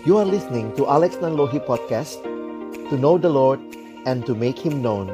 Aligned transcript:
You 0.00 0.16
are 0.16 0.24
listening 0.24 0.72
to 0.80 0.88
Alex 0.88 1.20
Nanlohi 1.20 1.60
Podcast 1.60 2.24
To 2.88 2.96
know 2.96 3.20
the 3.20 3.28
Lord 3.28 3.60
and 4.08 4.24
to 4.24 4.32
make 4.32 4.56
Him 4.56 4.80
known 4.80 5.12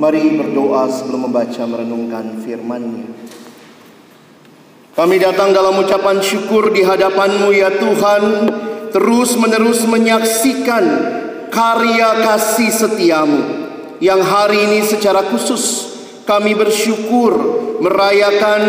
Mari 0.00 0.32
berdoa 0.32 0.88
sebelum 0.88 1.28
membaca 1.28 1.68
merenungkan 1.68 2.40
firman-Nya. 2.40 3.12
Kami 4.96 5.16
datang 5.20 5.52
dalam 5.52 5.76
ucapan 5.76 6.24
syukur 6.24 6.72
di 6.72 6.88
hadapan-Mu 6.88 7.52
ya 7.52 7.68
Tuhan, 7.76 8.48
terus 8.96 9.36
menerus 9.36 9.84
menyaksikan 9.84 10.84
karya 11.52 12.24
kasih 12.24 12.72
setiamu 12.72 13.40
yang 14.00 14.24
hari 14.24 14.64
ini 14.72 14.80
secara 14.86 15.26
khusus 15.28 15.87
kami 16.28 16.52
bersyukur 16.52 17.32
merayakan 17.80 18.62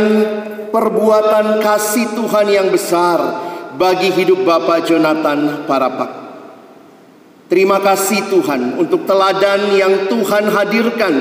perbuatan 0.72 1.60
kasih 1.60 2.16
Tuhan 2.16 2.48
yang 2.48 2.72
besar 2.72 3.20
bagi 3.76 4.16
hidup 4.16 4.48
Bapak 4.48 4.88
Jonathan 4.88 5.68
Parapak. 5.68 6.12
Terima 7.52 7.84
kasih 7.84 8.32
Tuhan 8.32 8.80
untuk 8.80 9.04
teladan 9.04 9.76
yang 9.76 10.08
Tuhan 10.08 10.48
hadirkan 10.48 11.14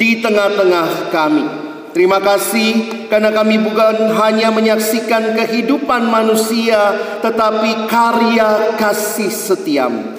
di 0.00 0.24
tengah-tengah 0.24 1.12
kami. 1.12 1.44
Terima 1.92 2.16
kasih 2.16 3.04
karena 3.12 3.28
kami 3.28 3.60
bukan 3.60 4.08
hanya 4.24 4.48
menyaksikan 4.56 5.36
kehidupan 5.36 6.08
manusia 6.08 6.96
tetapi 7.20 7.92
karya 7.92 8.72
kasih 8.80 9.28
setiamu. 9.28 10.16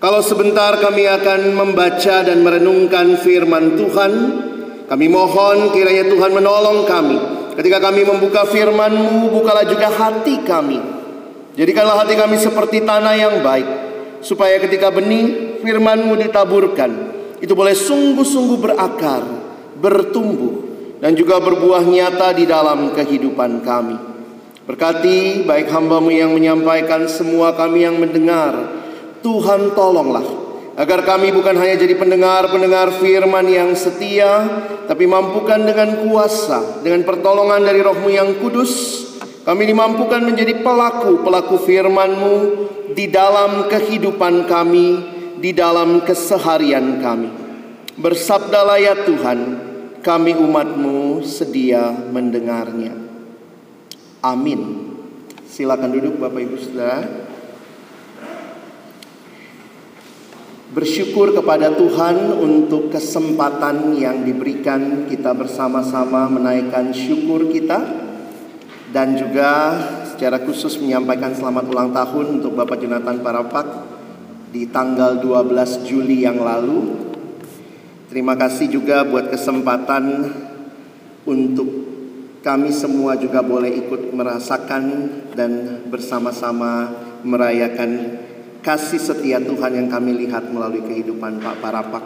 Kalau 0.00 0.18
sebentar 0.18 0.80
kami 0.82 1.06
akan 1.06 1.54
membaca 1.54 2.26
dan 2.26 2.42
merenungkan 2.42 3.22
firman 3.22 3.78
Tuhan, 3.78 4.12
kami 4.90 5.06
mohon 5.08 5.70
kiranya 5.70 6.04
Tuhan 6.08 6.32
menolong 6.34 6.84
kami. 6.84 7.18
Ketika 7.52 7.78
kami 7.78 8.02
membuka 8.08 8.48
firman-Mu, 8.48 9.28
bukalah 9.30 9.68
juga 9.68 9.92
hati 9.92 10.40
kami. 10.42 10.80
Jadikanlah 11.52 12.04
hati 12.04 12.16
kami 12.16 12.40
seperti 12.40 12.80
tanah 12.80 13.14
yang 13.14 13.44
baik. 13.44 13.68
Supaya 14.24 14.56
ketika 14.62 14.88
benih 14.88 15.58
firman-Mu 15.60 16.16
ditaburkan, 16.16 16.90
itu 17.44 17.52
boleh 17.52 17.76
sungguh-sungguh 17.76 18.58
berakar, 18.58 19.22
bertumbuh, 19.76 20.64
dan 21.02 21.12
juga 21.12 21.42
berbuah 21.42 21.84
nyata 21.84 22.32
di 22.32 22.48
dalam 22.48 22.94
kehidupan 22.94 23.60
kami. 23.66 23.96
Berkati 24.62 25.42
baik 25.42 25.68
hambamu 25.74 26.14
yang 26.14 26.30
menyampaikan 26.32 27.10
semua 27.10 27.52
kami 27.52 27.82
yang 27.82 27.98
mendengar. 27.98 28.80
Tuhan 29.22 29.74
tolonglah 29.74 30.41
agar 30.72 31.04
kami 31.04 31.32
bukan 31.36 31.52
hanya 31.60 31.76
jadi 31.76 31.94
pendengar-pendengar 32.00 32.96
firman 32.96 33.44
yang 33.48 33.76
setia, 33.76 34.64
tapi 34.88 35.04
mampukan 35.04 35.60
dengan 35.60 36.00
kuasa, 36.08 36.80
dengan 36.80 37.04
pertolongan 37.04 37.60
dari 37.60 37.84
rohmu 37.84 38.08
yang 38.08 38.40
kudus, 38.40 39.04
kami 39.44 39.68
dimampukan 39.68 40.22
menjadi 40.24 40.64
pelaku-pelaku 40.64 41.60
firman-Mu 41.66 42.34
di 42.96 43.10
dalam 43.10 43.68
kehidupan 43.68 44.48
kami, 44.48 44.88
di 45.42 45.50
dalam 45.52 46.06
keseharian 46.06 47.02
kami. 47.02 47.28
Bersabdalah 47.98 48.78
ya 48.80 48.94
Tuhan, 49.04 49.38
kami 50.00 50.32
umat-Mu 50.40 51.20
sedia 51.20 51.92
mendengarnya. 51.92 52.96
Amin. 54.22 54.90
Silakan 55.52 55.92
duduk 55.92 56.16
Bapak 56.16 56.40
Ibu 56.40 56.56
Saudara. 56.56 57.31
Bersyukur 60.72 61.36
kepada 61.36 61.68
Tuhan 61.76 62.32
untuk 62.40 62.88
kesempatan 62.88 63.92
yang 63.92 64.24
diberikan 64.24 65.04
kita 65.04 65.36
bersama-sama 65.36 66.32
menaikkan 66.32 66.96
syukur 66.96 67.52
kita 67.52 67.76
dan 68.88 69.12
juga 69.12 69.76
secara 70.08 70.40
khusus 70.40 70.80
menyampaikan 70.80 71.36
selamat 71.36 71.68
ulang 71.68 71.92
tahun 71.92 72.40
untuk 72.40 72.56
Bapak 72.56 72.80
Jonathan 72.80 73.20
Parapak 73.20 73.66
di 74.48 74.64
tanggal 74.72 75.20
12 75.20 75.84
Juli 75.84 76.24
yang 76.24 76.40
lalu. 76.40 77.04
Terima 78.08 78.32
kasih 78.32 78.72
juga 78.72 79.04
buat 79.04 79.28
kesempatan 79.28 80.32
untuk 81.28 81.68
kami 82.40 82.72
semua 82.72 83.20
juga 83.20 83.44
boleh 83.44 83.76
ikut 83.76 84.08
merasakan 84.16 84.84
dan 85.36 85.84
bersama-sama 85.92 86.96
merayakan 87.28 88.21
kasih 88.62 89.02
setia 89.02 89.42
Tuhan 89.42 89.74
yang 89.74 89.88
kami 89.90 90.14
lihat 90.24 90.46
melalui 90.48 90.86
kehidupan 90.86 91.42
Pak 91.42 91.58
Parapak. 91.58 92.04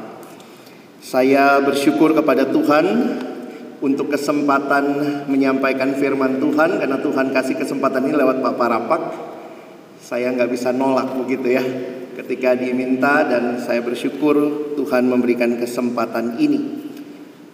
Saya 1.05 1.61
bersyukur 1.61 2.17
kepada 2.17 2.49
Tuhan 2.49 2.87
untuk 3.85 4.09
kesempatan 4.09 4.85
menyampaikan 5.29 5.93
firman 6.01 6.41
Tuhan 6.41 6.81
karena 6.81 6.99
Tuhan 6.99 7.31
kasih 7.31 7.61
kesempatan 7.61 8.09
ini 8.09 8.17
lewat 8.17 8.41
Pak 8.41 8.55
Parapak. 8.57 9.03
Saya 10.01 10.33
nggak 10.33 10.49
bisa 10.49 10.73
nolak 10.73 11.13
begitu 11.13 11.53
ya 11.53 11.65
ketika 12.17 12.57
diminta 12.57 13.29
dan 13.29 13.61
saya 13.61 13.85
bersyukur 13.85 14.73
Tuhan 14.81 15.05
memberikan 15.05 15.61
kesempatan 15.61 16.41
ini. 16.41 16.89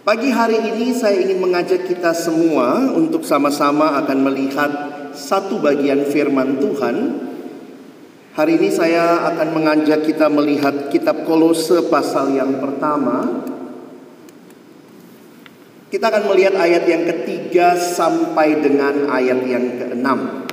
Pagi 0.07 0.31
hari 0.31 0.59
ini 0.63 0.95
saya 0.95 1.19
ingin 1.19 1.43
mengajak 1.43 1.87
kita 1.91 2.15
semua 2.15 2.91
untuk 2.95 3.27
sama-sama 3.27 3.99
akan 4.03 4.17
melihat 4.31 4.71
satu 5.11 5.59
bagian 5.59 6.07
firman 6.07 6.59
Tuhan 6.59 6.95
Hari 8.33 8.57
ini 8.57 8.73
saya 8.73 9.29
akan 9.29 9.53
mengajak 9.53 10.09
kita 10.09 10.25
melihat 10.25 10.89
kitab 10.89 11.21
Kolose 11.21 11.85
pasal 11.85 12.33
yang 12.33 12.57
pertama. 12.57 13.45
Kita 15.93 16.09
akan 16.09 16.33
melihat 16.33 16.57
ayat 16.57 16.81
yang 16.89 17.05
ketiga 17.05 17.77
sampai 17.77 18.57
dengan 18.57 19.05
ayat 19.13 19.37
yang 19.45 19.77
keenam. 19.77 20.49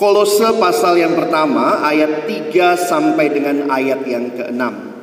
Kolose 0.00 0.56
pasal 0.56 0.96
yang 0.96 1.12
pertama 1.12 1.84
ayat 1.84 2.24
3 2.24 2.48
sampai 2.80 3.28
dengan 3.28 3.68
ayat 3.68 4.00
yang 4.08 4.32
keenam. 4.32 4.96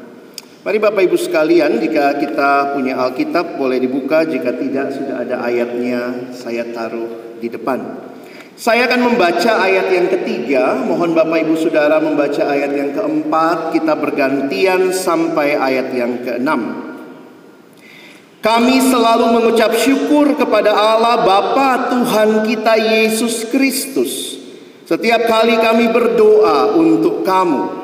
Mari 0.66 0.82
Bapak 0.82 1.06
Ibu 1.06 1.14
sekalian 1.14 1.78
jika 1.78 2.18
kita 2.18 2.74
punya 2.74 3.06
Alkitab 3.06 3.54
boleh 3.54 3.78
dibuka 3.78 4.26
jika 4.26 4.50
tidak 4.58 4.98
sudah 4.98 5.22
ada 5.22 5.46
ayatnya 5.46 6.34
saya 6.34 6.74
taruh 6.74 7.38
di 7.38 7.54
depan. 7.54 8.10
Saya 8.58 8.90
akan 8.90 9.14
membaca 9.14 9.62
ayat 9.62 9.86
yang 9.94 10.10
ketiga, 10.10 10.74
mohon 10.82 11.14
Bapak 11.14 11.46
Ibu 11.46 11.62
Saudara 11.62 12.02
membaca 12.02 12.42
ayat 12.42 12.74
yang 12.74 12.90
keempat, 12.90 13.78
kita 13.78 13.94
bergantian 13.94 14.90
sampai 14.90 15.54
ayat 15.54 15.94
yang 15.94 16.26
keenam. 16.26 16.90
Kami 18.42 18.82
selalu 18.82 19.38
mengucap 19.38 19.78
syukur 19.78 20.34
kepada 20.34 20.74
Allah 20.74 21.22
Bapa 21.22 21.94
Tuhan 21.94 22.50
kita 22.50 22.82
Yesus 22.82 23.46
Kristus. 23.54 24.42
Setiap 24.90 25.30
kali 25.30 25.54
kami 25.62 25.94
berdoa 25.94 26.74
untuk 26.82 27.22
kamu, 27.22 27.77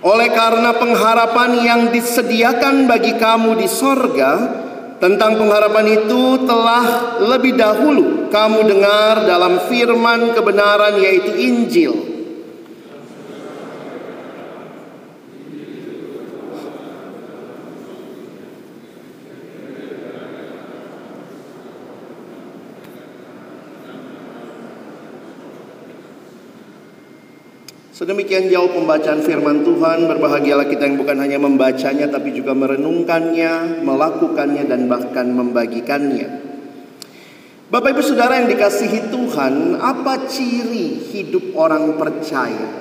Oleh 0.00 0.32
karena 0.32 0.72
pengharapan 0.80 1.50
yang 1.60 1.80
disediakan 1.92 2.88
bagi 2.88 3.20
kamu 3.20 3.60
di 3.60 3.68
sorga, 3.68 4.32
tentang 5.00 5.40
pengharapan 5.40 6.04
itu 6.04 6.44
telah 6.44 7.16
lebih 7.24 7.56
dahulu 7.56 8.28
kamu 8.28 8.68
dengar 8.68 9.24
dalam 9.24 9.64
firman 9.66 10.36
kebenaran 10.36 11.00
yaitu 11.00 11.32
Injil 11.40 12.09
Sedemikian 28.00 28.48
jauh 28.48 28.72
pembacaan 28.72 29.20
firman 29.20 29.60
Tuhan, 29.60 30.08
berbahagialah 30.08 30.64
kita 30.72 30.88
yang 30.88 30.96
bukan 30.96 31.20
hanya 31.20 31.36
membacanya 31.36 32.08
tapi 32.08 32.32
juga 32.32 32.56
merenungkannya, 32.56 33.84
melakukannya 33.84 34.64
dan 34.64 34.88
bahkan 34.88 35.28
membagikannya. 35.28 36.40
Bapak 37.68 37.92
Ibu 37.92 38.00
Saudara 38.00 38.40
yang 38.40 38.48
dikasihi 38.48 39.12
Tuhan, 39.12 39.76
apa 39.76 40.16
ciri 40.32 41.12
hidup 41.12 41.52
orang 41.52 42.00
percaya? 42.00 42.72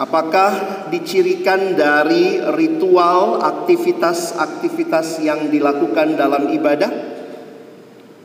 Apakah 0.00 0.88
dicirikan 0.88 1.76
dari 1.76 2.40
ritual 2.56 3.44
aktivitas-aktivitas 3.44 5.20
yang 5.28 5.52
dilakukan 5.52 6.16
dalam 6.16 6.48
ibadah? 6.56 6.88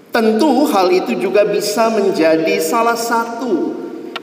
Tentu 0.08 0.72
hal 0.72 0.88
itu 0.88 1.20
juga 1.20 1.44
bisa 1.44 1.92
menjadi 1.92 2.64
salah 2.64 2.96
satu 2.96 3.76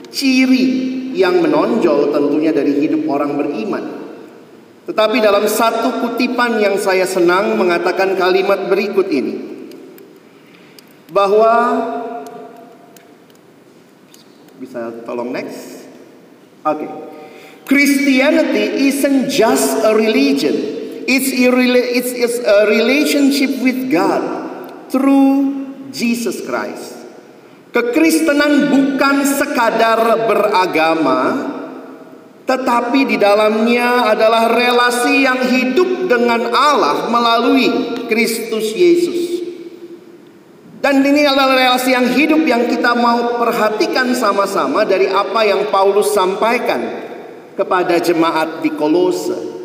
ciri 0.09 0.98
yang 1.13 1.41
menonjol 1.41 2.13
tentunya 2.13 2.51
dari 2.51 2.77
hidup 2.81 3.07
orang 3.09 3.37
beriman. 3.37 3.83
Tetapi 4.89 5.17
dalam 5.21 5.45
satu 5.45 6.01
kutipan 6.01 6.57
yang 6.57 6.75
saya 6.81 7.05
senang 7.05 7.55
mengatakan 7.55 8.17
kalimat 8.17 8.67
berikut 8.67 9.05
ini. 9.13 9.35
Bahwa 11.09 11.53
Bisa 14.59 14.91
tolong 15.07 15.31
next? 15.31 15.87
Oke. 16.67 16.83
Okay. 16.83 16.89
Christianity 17.63 18.91
isn't 18.91 19.31
just 19.31 19.87
a 19.87 19.95
religion. 19.95 20.51
It's 21.07 21.31
it's 21.31 22.37
a 22.43 22.67
relationship 22.67 23.63
with 23.63 23.87
God 23.87 24.19
through 24.91 25.71
Jesus 25.95 26.43
Christ. 26.43 26.98
Kekristenan 27.69 28.73
bukan 28.73 29.15
sekadar 29.29 30.25
beragama, 30.25 31.21
tetapi 32.49 33.05
di 33.05 33.17
dalamnya 33.21 34.09
adalah 34.09 34.49
relasi 34.49 35.21
yang 35.21 35.37
hidup 35.37 36.09
dengan 36.09 36.49
Allah 36.49 37.05
melalui 37.13 37.93
Kristus 38.09 38.73
Yesus. 38.73 39.21
Dan 40.81 41.05
ini 41.05 41.21
adalah 41.27 41.53
relasi 41.53 41.93
yang 41.93 42.09
hidup 42.09 42.41
yang 42.47 42.65
kita 42.65 42.97
mau 42.97 43.37
perhatikan 43.37 44.17
sama-sama 44.17 44.81
dari 44.81 45.05
apa 45.05 45.45
yang 45.45 45.69
Paulus 45.69 46.09
sampaikan 46.15 46.79
kepada 47.53 47.99
jemaat 48.01 48.65
di 48.65 48.73
Kolose. 48.73 49.58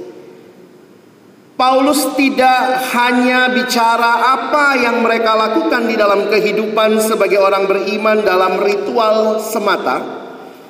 Paulus 1.55 2.19
tidak 2.19 2.83
hanya 2.99 3.47
bicara 3.55 4.35
apa 4.35 4.75
yang 4.75 5.07
mereka 5.07 5.39
lakukan 5.39 5.87
di 5.87 5.95
dalam 5.95 6.27
kehidupan 6.27 6.99
sebagai 6.99 7.39
orang 7.39 7.71
beriman 7.71 8.27
dalam 8.27 8.59
ritual 8.59 9.39
semata, 9.39 10.03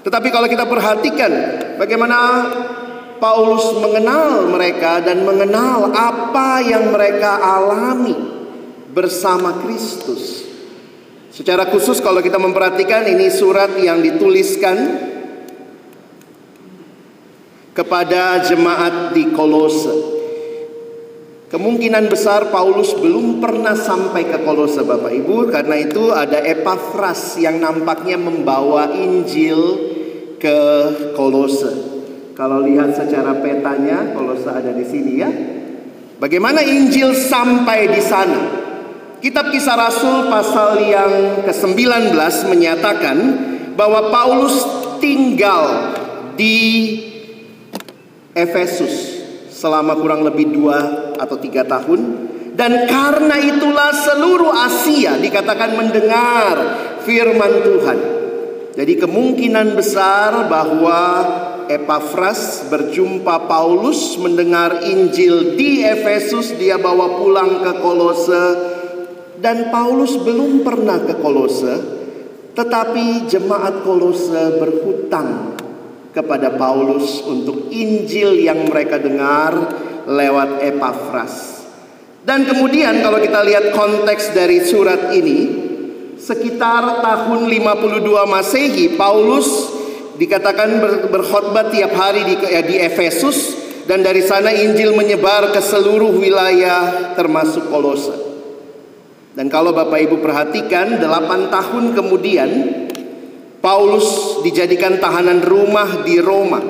tetapi 0.04 0.28
kalau 0.28 0.44
kita 0.44 0.69
perhatikan 0.69 1.32
bagaimana 1.81 2.19
Paulus 3.16 3.81
mengenal 3.81 4.44
mereka 4.52 5.00
dan 5.00 5.25
mengenal 5.25 5.88
apa 5.96 6.60
yang 6.60 6.92
mereka 6.92 7.40
alami 7.40 8.12
bersama 8.92 9.64
Kristus. 9.64 10.44
Secara 11.32 11.64
khusus 11.72 11.96
kalau 12.04 12.20
kita 12.20 12.37
memperhatikan 12.37 13.08
ini 13.08 13.32
surat 13.32 13.72
yang 13.80 14.04
dituliskan 14.04 14.76
kepada 17.72 18.44
jemaat 18.44 19.16
di 19.16 19.32
Kolose. 19.32 20.13
Kemungkinan 21.54 22.10
besar 22.10 22.50
Paulus 22.50 22.98
belum 22.98 23.38
pernah 23.38 23.78
sampai 23.78 24.26
ke 24.26 24.42
Kolose 24.42 24.82
Bapak 24.82 25.14
Ibu. 25.14 25.54
Karena 25.54 25.78
itu 25.78 26.10
ada 26.10 26.42
Epafras 26.42 27.38
yang 27.38 27.62
nampaknya 27.62 28.18
membawa 28.18 28.90
Injil 28.90 29.78
ke 30.42 30.58
Kolose. 31.14 31.94
Kalau 32.34 32.58
lihat 32.58 32.98
secara 32.98 33.38
petanya 33.38 34.18
Kolose 34.18 34.50
ada 34.50 34.74
di 34.74 34.82
sini 34.82 35.12
ya. 35.14 35.30
Bagaimana 36.18 36.58
Injil 36.58 37.14
sampai 37.14 37.86
di 37.86 38.02
sana? 38.02 38.40
Kitab 39.22 39.54
Kisah 39.54 39.78
Rasul 39.78 40.26
pasal 40.26 40.82
yang 40.82 41.46
ke-19 41.46 42.18
menyatakan 42.50 43.16
bahwa 43.78 44.10
Paulus 44.10 44.58
tinggal 44.98 45.94
di 46.34 46.98
Efesus 48.34 49.22
selama 49.54 49.94
kurang 49.94 50.26
lebih 50.26 50.50
dua 50.50 51.03
atau 51.25 51.41
tiga 51.41 51.65
tahun. 51.65 52.31
Dan 52.55 52.87
karena 52.87 53.35
itulah 53.43 53.91
seluruh 53.91 54.53
Asia 54.55 55.19
dikatakan 55.19 55.75
mendengar 55.75 56.55
firman 57.03 57.53
Tuhan. 57.67 57.99
Jadi 58.75 58.94
kemungkinan 58.99 59.75
besar 59.75 60.47
bahwa 60.47 61.00
Epafras 61.65 62.69
berjumpa 62.69 63.49
Paulus 63.49 64.21
mendengar 64.21 64.85
Injil 64.85 65.56
di 65.56 65.81
Efesus 65.81 66.53
dia 66.61 66.76
bawa 66.76 67.17
pulang 67.17 67.65
ke 67.65 67.73
Kolose 67.81 68.47
dan 69.41 69.73
Paulus 69.73 70.21
belum 70.21 70.61
pernah 70.61 71.00
ke 71.00 71.17
Kolose 71.25 71.75
tetapi 72.53 73.25
jemaat 73.25 73.81
Kolose 73.81 74.61
berhutang 74.61 75.56
kepada 76.12 76.53
Paulus 76.53 77.25
untuk 77.25 77.73
Injil 77.73 78.44
yang 78.44 78.69
mereka 78.69 79.00
dengar 79.00 79.53
lewat 80.08 80.64
Epafras. 80.64 81.64
Dan 82.24 82.48
kemudian 82.48 83.04
kalau 83.04 83.20
kita 83.20 83.44
lihat 83.44 83.76
konteks 83.76 84.32
dari 84.32 84.64
surat 84.64 85.12
ini, 85.12 85.38
sekitar 86.16 87.04
tahun 87.04 87.52
52 87.52 88.00
Masehi 88.24 88.96
Paulus 88.96 89.48
dikatakan 90.16 90.80
ber, 90.80 90.92
berkhotbah 91.12 91.68
tiap 91.68 91.92
hari 91.92 92.24
di, 92.24 92.34
ya, 92.48 92.64
di 92.64 92.80
Efesus 92.80 93.60
dan 93.84 94.00
dari 94.00 94.24
sana 94.24 94.48
Injil 94.48 94.96
menyebar 94.96 95.52
ke 95.52 95.60
seluruh 95.60 96.16
wilayah 96.16 97.12
termasuk 97.12 97.68
Kolose. 97.68 98.24
Dan 99.34 99.50
kalau 99.50 99.74
Bapak 99.74 99.98
Ibu 99.98 100.22
perhatikan 100.22 101.02
8 101.02 101.52
tahun 101.52 101.84
kemudian 101.92 102.50
Paulus 103.58 104.40
dijadikan 104.46 105.02
tahanan 105.02 105.42
rumah 105.42 106.06
di 106.06 106.22
Roma. 106.22 106.62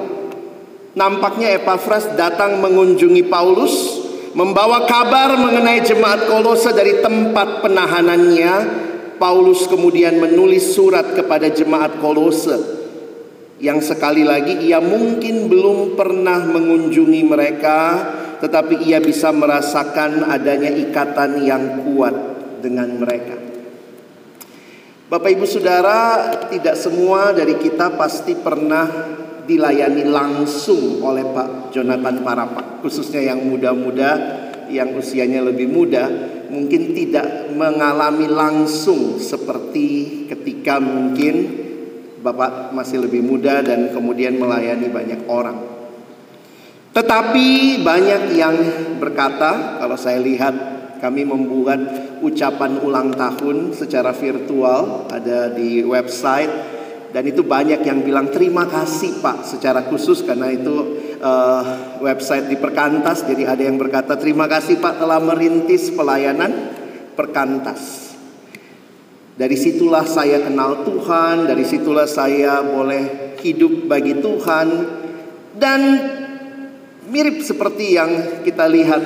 Nampaknya 0.95 1.59
Epafras 1.59 2.15
datang 2.15 2.63
mengunjungi 2.63 3.27
Paulus, 3.27 3.99
membawa 4.39 4.87
kabar 4.87 5.35
mengenai 5.35 5.83
jemaat 5.83 6.31
Kolose 6.31 6.71
dari 6.71 7.03
tempat 7.03 7.67
penahanannya. 7.67 8.83
Paulus 9.15 9.71
kemudian 9.71 10.19
menulis 10.19 10.75
surat 10.75 11.15
kepada 11.15 11.47
jemaat 11.51 12.03
Kolose 12.03 12.83
yang 13.63 13.79
sekali 13.79 14.27
lagi 14.27 14.67
ia 14.67 14.83
mungkin 14.83 15.47
belum 15.47 15.95
pernah 15.95 16.43
mengunjungi 16.43 17.23
mereka, 17.23 17.81
tetapi 18.43 18.83
ia 18.85 18.99
bisa 18.99 19.31
merasakan 19.31 20.27
adanya 20.27 20.69
ikatan 20.75 21.41
yang 21.47 21.81
kuat 21.87 22.15
dengan 22.61 22.99
mereka. 22.99 23.41
Bapak 25.09 25.31
Ibu 25.31 25.47
Saudara, 25.47 26.29
tidak 26.51 26.75
semua 26.75 27.31
dari 27.31 27.55
kita 27.57 27.95
pasti 27.95 28.35
pernah 28.35 28.85
dilayani 29.45 30.05
langsung 30.09 31.01
oleh 31.05 31.25
Pak 31.25 31.71
Jonathan 31.73 32.21
Parapak, 32.25 32.81
khususnya 32.81 33.21
yang 33.21 33.45
muda-muda, 33.45 34.11
yang 34.69 34.97
usianya 34.97 35.45
lebih 35.45 35.69
muda, 35.69 36.09
mungkin 36.49 36.97
tidak 36.97 37.53
mengalami 37.53 38.29
langsung 38.29 39.21
seperti 39.21 40.25
ketika 40.29 40.81
mungkin 40.81 41.65
Bapak 42.25 42.73
masih 42.73 43.05
lebih 43.05 43.21
muda 43.21 43.61
dan 43.61 43.93
kemudian 43.93 44.41
melayani 44.41 44.89
banyak 44.89 45.29
orang. 45.29 45.61
Tetapi 46.95 47.83
banyak 47.85 48.23
yang 48.33 48.57
berkata, 48.97 49.83
kalau 49.83 49.99
saya 49.99 50.23
lihat 50.25 50.55
kami 51.05 51.29
membuat 51.29 51.85
ucapan 52.25 52.81
ulang 52.81 53.13
tahun 53.13 53.77
secara 53.77 54.17
virtual 54.17 55.05
ada 55.13 55.53
di 55.53 55.85
website 55.85 56.74
dan 57.15 57.23
itu 57.31 57.47
banyak 57.47 57.87
yang 57.87 58.03
bilang 58.03 58.35
terima 58.35 58.67
kasih 58.67 59.23
Pak 59.23 59.47
secara 59.47 59.87
khusus 59.87 60.27
karena 60.27 60.51
itu 60.51 60.99
uh, 61.23 61.63
website 62.03 62.51
di 62.51 62.59
Perkantas 62.59 63.23
jadi 63.23 63.55
ada 63.55 63.63
yang 63.63 63.79
berkata 63.79 64.19
terima 64.19 64.51
kasih 64.51 64.83
Pak 64.83 64.99
telah 64.99 65.23
merintis 65.23 65.95
pelayanan 65.95 66.75
Perkantas. 67.15 68.11
Dari 69.35 69.55
situlah 69.55 70.07
saya 70.07 70.43
kenal 70.43 70.83
Tuhan, 70.83 71.47
dari 71.47 71.63
situlah 71.63 72.07
saya 72.07 72.63
boleh 72.63 73.35
hidup 73.39 73.87
bagi 73.87 74.19
Tuhan 74.19 74.67
dan 75.55 75.81
mirip 77.07 77.43
seperti 77.43 77.95
yang 77.95 78.43
kita 78.43 78.67
lihat 78.67 79.03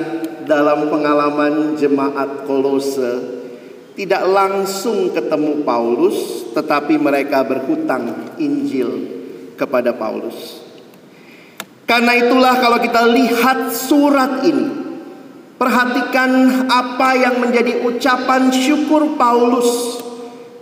dalam 0.49 0.89
pengalaman 0.89 1.77
jemaat 1.77 2.49
Kolose 2.49 3.38
tidak 3.99 4.23
langsung 4.31 5.11
ketemu 5.11 5.67
Paulus 5.67 6.47
tetapi 6.55 6.95
mereka 6.95 7.43
berhutang 7.43 8.31
Injil 8.39 8.87
kepada 9.59 9.91
Paulus. 9.91 10.63
Karena 11.83 12.15
itulah 12.15 12.63
kalau 12.63 12.79
kita 12.79 13.03
lihat 13.11 13.75
surat 13.75 14.47
ini 14.47 14.71
perhatikan 15.59 16.63
apa 16.71 17.11
yang 17.19 17.43
menjadi 17.43 17.83
ucapan 17.83 18.47
syukur 18.55 19.19
Paulus 19.19 19.99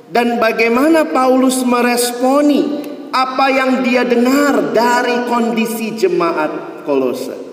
dan 0.10 0.42
bagaimana 0.42 1.06
Paulus 1.06 1.62
meresponi 1.62 2.90
apa 3.14 3.54
yang 3.54 3.86
dia 3.86 4.02
dengar 4.02 4.74
dari 4.74 5.30
kondisi 5.30 5.94
jemaat 5.94 6.82
Kolose. 6.90 7.47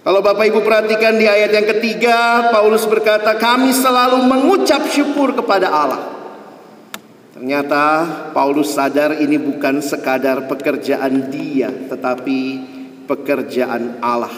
Kalau 0.00 0.24
Bapak 0.24 0.48
Ibu 0.48 0.64
perhatikan 0.64 1.20
di 1.20 1.28
ayat 1.28 1.52
yang 1.52 1.68
ketiga, 1.76 2.48
Paulus 2.48 2.88
berkata, 2.88 3.36
"Kami 3.36 3.68
selalu 3.68 4.24
mengucap 4.24 4.88
syukur 4.88 5.36
kepada 5.36 5.68
Allah." 5.68 6.00
Ternyata 7.36 7.84
Paulus 8.32 8.72
sadar 8.72 9.20
ini 9.20 9.36
bukan 9.36 9.84
sekadar 9.84 10.48
pekerjaan 10.48 11.28
dia, 11.28 11.68
tetapi 11.68 12.40
pekerjaan 13.04 14.00
Allah. 14.00 14.32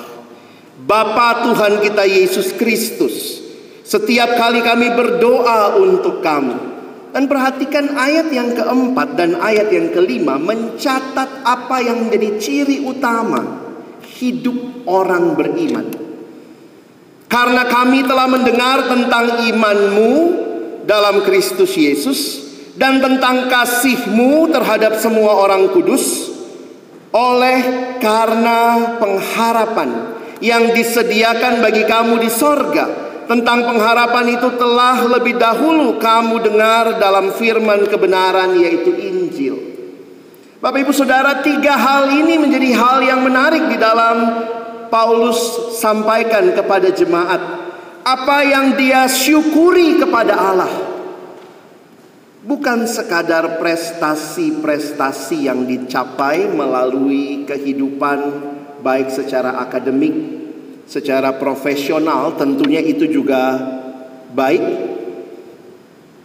Bapa 0.83 1.47
Tuhan 1.47 1.78
kita 1.78 2.11
Yesus 2.11 2.59
Kristus, 2.59 3.38
setiap 3.87 4.35
kali 4.35 4.66
kami 4.66 4.90
berdoa 4.99 5.78
untuk 5.78 6.26
kamu, 6.26 6.59
dan 7.14 7.31
perhatikan 7.31 7.95
ayat 7.95 8.35
yang 8.35 8.50
keempat 8.50 9.14
dan 9.14 9.38
ayat 9.38 9.71
yang 9.71 9.95
kelima 9.95 10.42
mencatat 10.42 11.47
apa 11.47 11.76
yang 11.78 12.11
menjadi 12.11 12.35
ciri 12.42 12.83
utama 12.83 13.62
hidup 14.23 14.87
orang 14.87 15.35
beriman. 15.35 15.91
Karena 17.26 17.67
kami 17.67 18.07
telah 18.07 18.31
mendengar 18.31 18.87
tentang 18.87 19.43
imanmu 19.50 20.12
dalam 20.87 21.26
Kristus 21.26 21.75
Yesus 21.75 22.21
dan 22.79 23.02
tentang 23.02 23.50
kasihmu 23.50 24.52
terhadap 24.55 25.00
semua 25.02 25.43
orang 25.43 25.73
kudus 25.75 26.31
oleh 27.12 27.59
karena 27.99 28.95
pengharapan 28.97 29.91
yang 30.38 30.71
disediakan 30.76 31.64
bagi 31.64 31.83
kamu 31.88 32.23
di 32.23 32.31
sorga. 32.31 33.11
Tentang 33.23 33.64
pengharapan 33.64 34.35
itu 34.35 34.61
telah 34.61 34.99
lebih 35.09 35.41
dahulu 35.41 35.97
kamu 35.97 36.43
dengar 36.43 37.00
dalam 37.00 37.33
firman 37.33 37.87
kebenaran 37.88 38.61
yaitu 38.61 38.93
Injil. 38.93 39.22
Bapak 40.62 40.78
ibu 40.78 40.95
saudara 40.95 41.42
tiga 41.42 41.75
hal 41.75 42.23
ini 42.23 42.38
menjadi 42.38 42.71
hal 42.78 43.02
yang 43.02 43.26
menarik 43.26 43.66
di 43.66 43.75
dalam 43.75 44.47
Paulus 44.87 45.75
sampaikan 45.75 46.54
kepada 46.54 46.87
jemaat. 46.95 47.42
Apa 48.07 48.47
yang 48.47 48.78
dia 48.78 49.11
syukuri 49.11 49.99
kepada 49.99 50.38
Allah. 50.38 50.71
Bukan 52.47 52.87
sekadar 52.87 53.59
prestasi-prestasi 53.59 55.50
yang 55.50 55.66
dicapai 55.66 56.47
melalui 56.47 57.42
kehidupan 57.42 58.19
baik 58.87 59.11
secara 59.11 59.59
akademik, 59.66 60.14
secara 60.87 61.42
profesional 61.42 62.38
tentunya 62.38 62.78
itu 62.78 63.11
juga 63.11 63.59
baik. 64.31 64.62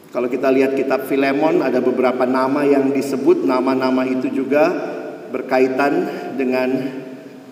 Kalau 0.07 0.31
kita 0.31 0.47
lihat 0.47 0.73
kitab 0.73 1.03
Filemon 1.05 1.59
ada 1.59 1.83
beberapa 1.83 2.23
nama 2.23 2.63
yang 2.63 2.95
disebut, 2.95 3.43
nama-nama 3.43 4.07
itu 4.07 4.31
juga 4.31 4.71
berkaitan 5.27 6.07
dengan 6.39 6.69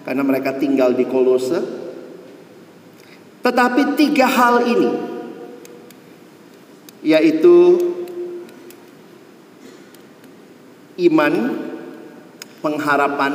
karena 0.07 0.23
mereka 0.23 0.55
tinggal 0.55 0.95
di 0.95 1.03
Kolose. 1.03 1.59
Tetapi 3.43 3.99
tiga 3.99 4.25
hal 4.25 4.55
ini 4.65 4.91
yaitu 7.05 7.77
iman, 11.05 11.33
pengharapan, 12.65 13.33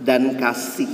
dan 0.00 0.38
kasih. 0.40 0.88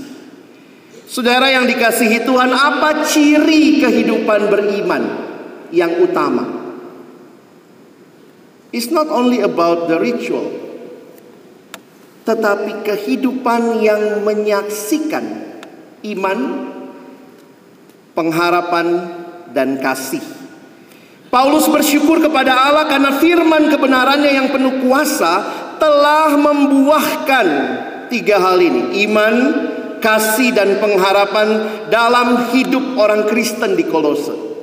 Saudara 1.05 1.53
yang 1.53 1.69
dikasihi 1.69 2.25
Tuhan, 2.27 2.51
apa 2.51 3.07
ciri 3.07 3.79
kehidupan 3.79 4.51
beriman 4.51 5.03
yang 5.71 6.03
utama? 6.03 6.63
It's 8.75 8.90
not 8.90 9.07
only 9.07 9.38
about 9.38 9.87
the 9.87 10.02
ritual, 10.02 10.50
tetapi 12.26 12.83
kehidupan 12.83 13.78
yang 13.78 14.26
menyaksikan 14.26 15.23
iman, 16.02 16.38
pengharapan, 18.19 18.87
dan 19.54 19.78
kasih. 19.78 20.26
Paulus 21.31 21.71
bersyukur 21.71 22.19
kepada 22.19 22.50
Allah 22.66 22.90
karena 22.90 23.14
firman 23.23 23.71
kebenarannya 23.71 24.43
yang 24.43 24.49
penuh 24.50 24.83
kuasa 24.83 25.47
telah 25.78 26.35
membuahkan 26.35 27.47
tiga 28.11 28.43
hal 28.43 28.59
ini: 28.59 29.07
iman, 29.07 29.35
kasih, 30.02 30.50
dan 30.50 30.83
pengharapan 30.83 31.49
dalam 31.95 32.50
hidup 32.50 32.99
orang 32.99 33.31
Kristen 33.31 33.78
di 33.78 33.87
Kolose. 33.87 34.53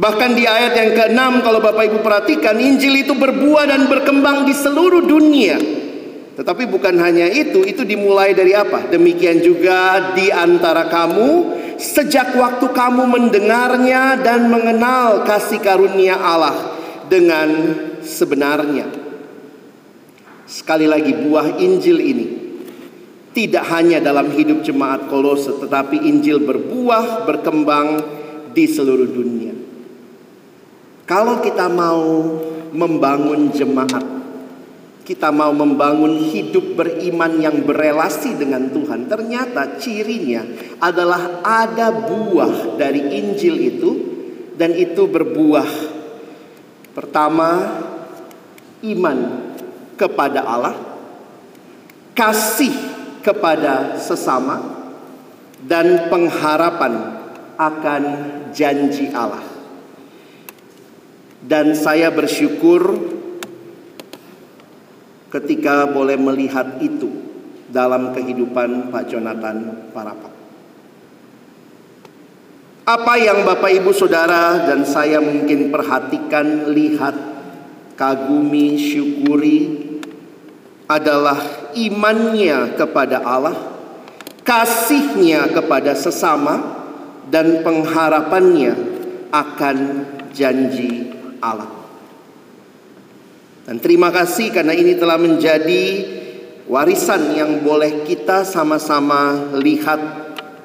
Bahkan 0.00 0.32
di 0.32 0.48
ayat 0.48 0.72
yang 0.80 0.90
ke-6 0.96 1.44
kalau 1.44 1.60
Bapak 1.60 1.92
Ibu 1.92 2.00
perhatikan 2.00 2.56
Injil 2.56 3.04
itu 3.04 3.12
berbuah 3.12 3.68
dan 3.68 3.84
berkembang 3.84 4.48
di 4.48 4.56
seluruh 4.56 5.04
dunia. 5.04 5.60
Tetapi 6.40 6.64
bukan 6.72 6.96
hanya 7.04 7.28
itu, 7.28 7.60
itu 7.68 7.84
dimulai 7.84 8.32
dari 8.32 8.56
apa? 8.56 8.88
Demikian 8.88 9.44
juga 9.44 10.16
di 10.16 10.32
antara 10.32 10.88
kamu 10.88 11.60
sejak 11.76 12.32
waktu 12.32 12.72
kamu 12.72 13.12
mendengarnya 13.12 14.16
dan 14.24 14.48
mengenal 14.48 15.28
kasih 15.28 15.60
karunia 15.60 16.16
Allah 16.16 16.80
dengan 17.12 17.76
sebenarnya. 18.00 18.88
Sekali 20.48 20.88
lagi 20.88 21.12
buah 21.12 21.60
Injil 21.60 22.00
ini 22.00 22.26
tidak 23.36 23.68
hanya 23.68 24.00
dalam 24.00 24.32
hidup 24.32 24.64
jemaat 24.64 25.12
Kolose, 25.12 25.60
tetapi 25.60 26.08
Injil 26.08 26.40
berbuah, 26.40 27.28
berkembang 27.28 28.00
di 28.56 28.64
seluruh 28.64 29.06
dunia. 29.12 29.69
Kalau 31.10 31.42
kita 31.42 31.66
mau 31.66 32.22
membangun 32.70 33.50
jemaat, 33.50 34.06
kita 35.02 35.34
mau 35.34 35.50
membangun 35.50 36.22
hidup 36.30 36.78
beriman 36.78 37.34
yang 37.42 37.66
berelasi 37.66 38.38
dengan 38.38 38.70
Tuhan, 38.70 39.10
ternyata 39.10 39.74
cirinya 39.74 40.46
adalah 40.78 41.42
ada 41.42 41.90
buah 41.90 42.78
dari 42.78 43.02
Injil 43.18 43.58
itu, 43.58 43.90
dan 44.54 44.70
itu 44.78 45.10
berbuah. 45.10 45.66
Pertama, 46.94 47.50
iman 48.86 49.18
kepada 49.98 50.46
Allah, 50.46 50.78
kasih 52.14 52.70
kepada 53.26 53.98
sesama 53.98 54.62
dan 55.66 56.06
pengharapan 56.06 57.18
akan 57.58 58.02
janji 58.54 59.10
Allah. 59.10 59.49
Dan 61.40 61.72
saya 61.72 62.12
bersyukur 62.12 63.00
ketika 65.30 65.88
boleh 65.88 66.18
melihat 66.18 66.76
itu 66.82 67.08
dalam 67.70 68.10
kehidupan 68.12 68.90
Pak 68.90 69.04
Jonathan 69.08 69.88
Parapat. 69.94 70.34
Apa 72.90 73.14
yang 73.22 73.46
Bapak 73.46 73.70
Ibu 73.70 73.94
Saudara 73.94 74.66
dan 74.66 74.82
saya 74.82 75.22
mungkin 75.22 75.70
perhatikan, 75.70 76.74
lihat, 76.74 77.14
kagumi, 77.94 78.74
syukuri 78.74 79.78
adalah 80.90 81.70
imannya 81.78 82.74
kepada 82.74 83.22
Allah, 83.22 83.54
kasihnya 84.42 85.54
kepada 85.54 85.94
sesama, 85.94 86.82
dan 87.30 87.62
pengharapannya 87.62 88.74
akan 89.30 89.78
janji 90.34 90.99
Allah. 91.40 91.68
Dan 93.66 93.76
terima 93.82 94.08
kasih 94.08 94.52
karena 94.54 94.72
ini 94.72 94.96
telah 94.96 95.20
menjadi 95.20 95.84
warisan 96.70 97.36
yang 97.36 97.60
boleh 97.60 98.06
kita 98.06 98.46
sama-sama 98.46 99.52
lihat 99.58 100.00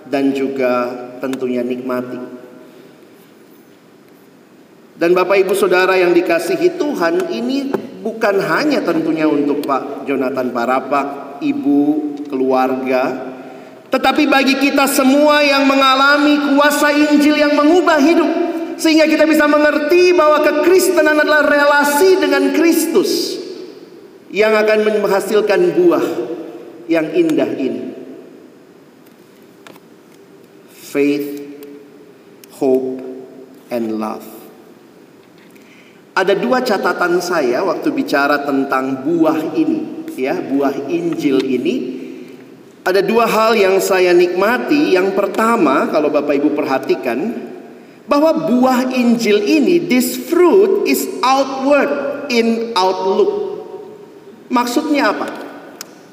dan 0.06 0.32
juga 0.32 0.94
tentunya 1.20 1.66
nikmati. 1.66 2.22
Dan 4.96 5.12
Bapak 5.12 5.44
Ibu 5.44 5.52
Saudara 5.52 6.00
yang 6.00 6.16
dikasihi 6.16 6.80
Tuhan, 6.80 7.28
ini 7.28 7.68
bukan 8.00 8.40
hanya 8.40 8.80
tentunya 8.80 9.28
untuk 9.28 9.60
Pak 9.68 10.08
Jonathan 10.08 10.56
Parapak, 10.56 11.38
ibu, 11.44 12.16
keluarga, 12.32 13.36
tetapi 13.92 14.24
bagi 14.24 14.56
kita 14.56 14.88
semua 14.88 15.44
yang 15.44 15.68
mengalami 15.68 16.56
kuasa 16.56 16.96
Injil 16.96 17.36
yang 17.36 17.60
mengubah 17.60 18.00
hidup 18.00 18.55
sehingga 18.76 19.08
kita 19.08 19.24
bisa 19.24 19.48
mengerti 19.48 20.12
bahwa 20.12 20.44
kekristenan 20.44 21.16
adalah 21.16 21.48
relasi 21.48 22.20
dengan 22.20 22.52
Kristus 22.52 23.40
yang 24.36 24.52
akan 24.52 25.00
menghasilkan 25.00 25.62
buah 25.80 26.06
yang 26.92 27.08
indah 27.16 27.50
ini. 27.56 27.84
Faith, 30.72 31.28
hope, 32.60 33.00
and 33.72 33.96
love. 33.96 34.28
Ada 36.16 36.32
dua 36.40 36.64
catatan 36.64 37.20
saya 37.20 37.60
waktu 37.68 37.92
bicara 37.92 38.48
tentang 38.48 39.04
buah 39.04 39.52
ini, 39.56 40.08
ya, 40.16 40.40
buah 40.40 40.88
Injil 40.88 41.44
ini. 41.44 41.76
Ada 42.88 43.04
dua 43.04 43.28
hal 43.28 43.60
yang 43.60 43.84
saya 43.84 44.16
nikmati. 44.16 44.96
Yang 44.96 45.12
pertama, 45.12 45.92
kalau 45.92 46.08
Bapak 46.08 46.40
Ibu 46.40 46.56
perhatikan, 46.56 47.20
bahwa 48.06 48.50
buah 48.50 48.94
Injil 48.94 49.42
ini, 49.42 49.86
this 49.86 50.18
fruit 50.30 50.86
is 50.86 51.06
outward 51.26 52.30
in 52.30 52.74
outlook. 52.78 53.66
Maksudnya 54.50 55.14
apa? 55.14 55.28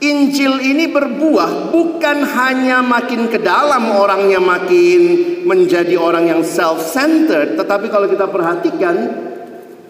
Injil 0.03 0.59
ini 0.59 0.91
berbuah 0.91 1.71
bukan 1.71 2.27
hanya 2.27 2.83
makin 2.83 3.31
ke 3.31 3.39
dalam 3.39 3.95
orangnya 3.95 4.43
makin 4.43 5.01
menjadi 5.47 5.95
orang 5.95 6.27
yang 6.27 6.43
self-centered, 6.43 7.55
tetapi 7.55 7.87
kalau 7.87 8.11
kita 8.11 8.27
perhatikan 8.27 8.97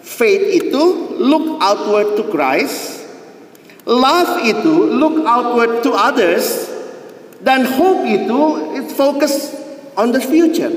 Faith 0.03 0.51
itu 0.51 1.15
look 1.15 1.63
outward 1.63 2.19
to 2.19 2.27
Christ. 2.27 3.07
Love 3.87 4.43
itu 4.43 4.91
look 4.91 5.23
outward 5.23 5.79
to 5.79 5.95
others. 5.95 6.67
Dan 7.39 7.63
hope 7.63 8.03
itu 8.07 8.71
it 8.75 8.91
focus 8.91 9.55
on 9.95 10.11
the 10.11 10.19
future. 10.19 10.71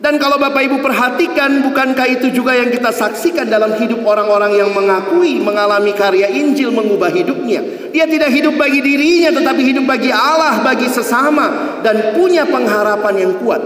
Dan 0.00 0.16
kalau 0.16 0.40
Bapak 0.40 0.64
Ibu 0.64 0.80
perhatikan, 0.80 1.60
bukankah 1.60 2.08
itu 2.08 2.32
juga 2.32 2.56
yang 2.56 2.72
kita 2.72 2.88
saksikan 2.88 3.44
dalam 3.52 3.76
hidup 3.76 4.00
orang-orang 4.00 4.56
yang 4.56 4.72
mengakui 4.72 5.36
mengalami 5.44 5.92
karya 5.92 6.32
Injil 6.32 6.72
mengubah 6.72 7.12
hidupnya. 7.12 7.60
Dia 7.92 8.08
tidak 8.08 8.32
hidup 8.32 8.56
bagi 8.56 8.80
dirinya, 8.80 9.28
tetapi 9.28 9.60
hidup 9.60 9.84
bagi 9.84 10.08
Allah, 10.08 10.64
bagi 10.64 10.88
sesama, 10.88 11.76
dan 11.84 12.16
punya 12.16 12.48
pengharapan 12.48 13.14
yang 13.28 13.32
kuat. 13.44 13.60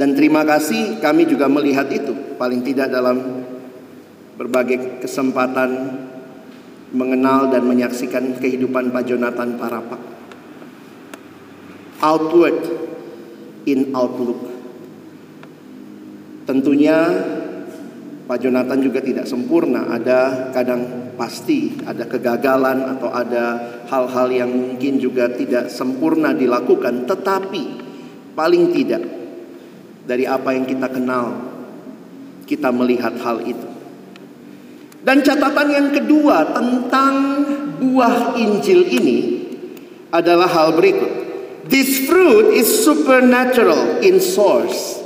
Dan 0.00 0.16
terima 0.16 0.48
kasih 0.48 1.04
kami 1.04 1.28
juga 1.28 1.44
melihat 1.52 1.92
itu 1.92 2.40
paling 2.40 2.64
tidak 2.64 2.88
dalam 2.88 3.44
berbagai 4.40 5.04
kesempatan 5.04 6.00
mengenal 6.96 7.52
dan 7.52 7.68
menyaksikan 7.68 8.40
kehidupan 8.40 8.88
Pak 8.88 9.04
Jonathan 9.04 9.60
Parapak. 9.60 10.00
Outward 12.00 12.91
in 13.66 13.94
outlook. 13.94 14.40
Tentunya 16.42 16.96
Pak 18.26 18.38
Jonathan 18.42 18.80
juga 18.82 19.02
tidak 19.02 19.26
sempurna, 19.26 19.92
ada 19.92 20.50
kadang 20.50 21.14
pasti 21.14 21.74
ada 21.84 22.08
kegagalan 22.08 22.96
atau 22.96 23.12
ada 23.12 23.44
hal-hal 23.86 24.28
yang 24.32 24.50
mungkin 24.50 24.98
juga 24.98 25.30
tidak 25.30 25.70
sempurna 25.70 26.34
dilakukan, 26.34 27.06
tetapi 27.06 27.62
paling 28.32 28.72
tidak 28.72 29.02
dari 30.02 30.26
apa 30.26 30.50
yang 30.56 30.66
kita 30.66 30.88
kenal, 30.90 31.34
kita 32.48 32.74
melihat 32.74 33.14
hal 33.22 33.44
itu. 33.44 33.68
Dan 35.02 35.22
catatan 35.22 35.68
yang 35.70 35.88
kedua 35.90 36.54
tentang 36.54 37.14
buah 37.82 38.38
Injil 38.38 38.86
ini 38.86 39.18
adalah 40.14 40.46
hal 40.46 40.78
berikut. 40.78 41.21
This 41.62 42.10
fruit 42.10 42.58
is 42.58 42.66
supernatural 42.66 44.02
in 44.02 44.18
source. 44.18 44.98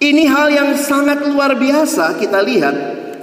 Ini 0.00 0.24
hal 0.32 0.48
yang 0.48 0.70
sangat 0.80 1.28
luar 1.28 1.60
biasa 1.60 2.16
kita 2.16 2.40
lihat. 2.40 2.76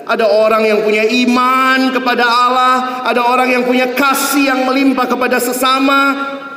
Ada 0.05 0.29
orang 0.29 0.63
yang 0.63 0.85
punya 0.85 1.03
iman 1.03 1.89
kepada 1.89 2.23
Allah, 2.23 3.01
ada 3.03 3.25
orang 3.25 3.49
yang 3.49 3.63
punya 3.65 3.91
kasih 3.97 4.53
yang 4.53 4.61
melimpah 4.63 5.09
kepada 5.09 5.41
sesama. 5.41 5.99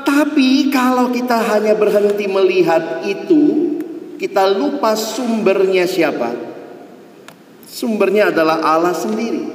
Tapi 0.04 0.68
kalau 0.68 1.08
kita 1.08 1.40
hanya 1.56 1.72
berhenti 1.72 2.28
melihat 2.28 3.00
itu, 3.08 3.74
kita 4.20 4.44
lupa 4.44 4.92
sumbernya 4.92 5.88
siapa? 5.88 6.36
Sumbernya 7.64 8.28
adalah 8.28 8.60
Allah 8.60 8.92
sendiri. 8.92 9.48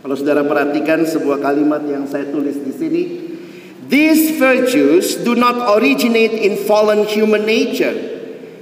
Kalau 0.00 0.16
saudara 0.16 0.40
perhatikan 0.44 1.04
sebuah 1.04 1.44
kalimat 1.44 1.84
yang 1.84 2.08
saya 2.08 2.32
tulis 2.32 2.56
di 2.56 2.72
sini, 2.72 3.02
these 3.94 4.34
virtues 4.42 5.22
do 5.22 5.38
not 5.38 5.54
originate 5.78 6.34
in 6.34 6.58
fallen 6.66 7.06
human 7.06 7.46
nature. 7.46 7.94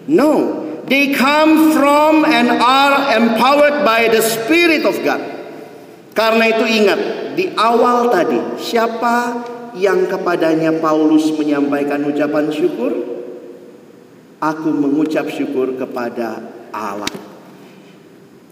No, 0.05 0.61
they 0.85 1.17
come 1.17 1.73
from 1.73 2.29
and 2.29 2.53
are 2.61 3.17
empowered 3.17 3.81
by 3.81 4.13
the 4.13 4.21
Spirit 4.21 4.85
of 4.85 5.01
God. 5.01 5.25
Karena 6.13 6.53
itu 6.53 6.69
ingat, 6.69 7.01
di 7.33 7.49
awal 7.57 8.13
tadi, 8.13 8.61
siapa 8.61 9.41
yang 9.73 10.05
kepadanya 10.05 10.77
Paulus 10.77 11.33
menyampaikan 11.33 12.05
ucapan 12.05 12.53
syukur? 12.53 12.93
Aku 14.37 14.69
mengucap 14.69 15.33
syukur 15.33 15.81
kepada 15.81 16.45
Allah. 16.77 17.09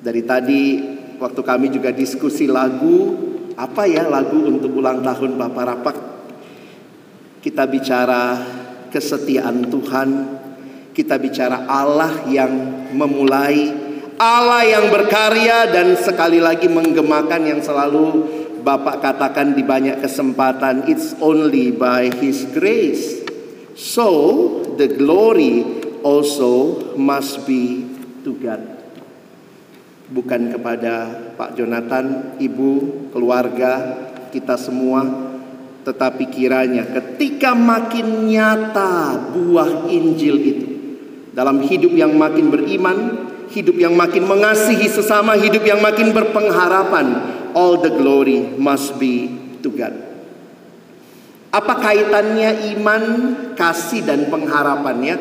Dari 0.00 0.24
tadi 0.24 0.80
waktu 1.20 1.40
kami 1.44 1.68
juga 1.68 1.92
diskusi 1.92 2.48
lagu, 2.48 3.12
apa 3.52 3.84
ya 3.84 4.08
lagu 4.08 4.40
untuk 4.48 4.72
ulang 4.80 5.04
tahun 5.04 5.36
Bapak 5.36 5.64
Rapak? 5.68 6.09
Kita 7.40 7.64
bicara 7.64 8.36
kesetiaan 8.92 9.64
Tuhan, 9.72 10.08
kita 10.92 11.16
bicara 11.16 11.64
Allah 11.64 12.28
yang 12.28 12.52
memulai, 12.92 13.72
Allah 14.20 14.60
yang 14.68 14.92
berkarya 14.92 15.72
dan 15.72 15.96
sekali 15.96 16.36
lagi 16.36 16.68
menggemakan 16.68 17.48
yang 17.48 17.60
selalu 17.64 18.40
Bapak 18.60 19.00
katakan 19.00 19.56
di 19.56 19.64
banyak 19.64 20.04
kesempatan, 20.04 20.84
it's 20.84 21.16
only 21.24 21.72
by 21.72 22.12
His 22.20 22.44
grace. 22.52 23.24
So 23.72 24.60
the 24.76 24.84
glory 25.00 25.64
also 26.04 26.92
must 27.00 27.48
be 27.48 27.88
to 28.20 28.36
God. 28.36 28.60
Bukan 30.12 30.52
kepada 30.52 31.08
Pak 31.40 31.56
Jonathan, 31.56 32.36
ibu, 32.36 33.08
keluarga, 33.16 33.96
kita 34.28 34.60
semua, 34.60 35.29
tetapi 35.82 36.28
kiranya 36.28 36.84
ketika 36.88 37.56
makin 37.56 38.28
nyata 38.28 39.16
buah 39.32 39.88
Injil 39.88 40.36
itu 40.40 40.66
dalam 41.32 41.62
hidup 41.64 41.94
yang 41.94 42.12
makin 42.18 42.52
beriman, 42.52 42.98
hidup 43.48 43.78
yang 43.80 43.96
makin 43.96 44.26
mengasihi 44.26 44.90
sesama, 44.90 45.38
hidup 45.38 45.64
yang 45.64 45.80
makin 45.80 46.12
berpengharapan, 46.12 47.06
all 47.56 47.80
the 47.80 47.90
glory 47.90 48.44
must 48.58 48.98
be 49.00 49.30
to 49.64 49.70
God. 49.72 49.94
Apa 51.50 51.82
kaitannya 51.82 52.78
iman, 52.78 53.02
kasih 53.58 54.06
dan 54.06 54.30
pengharapannya? 54.30 55.18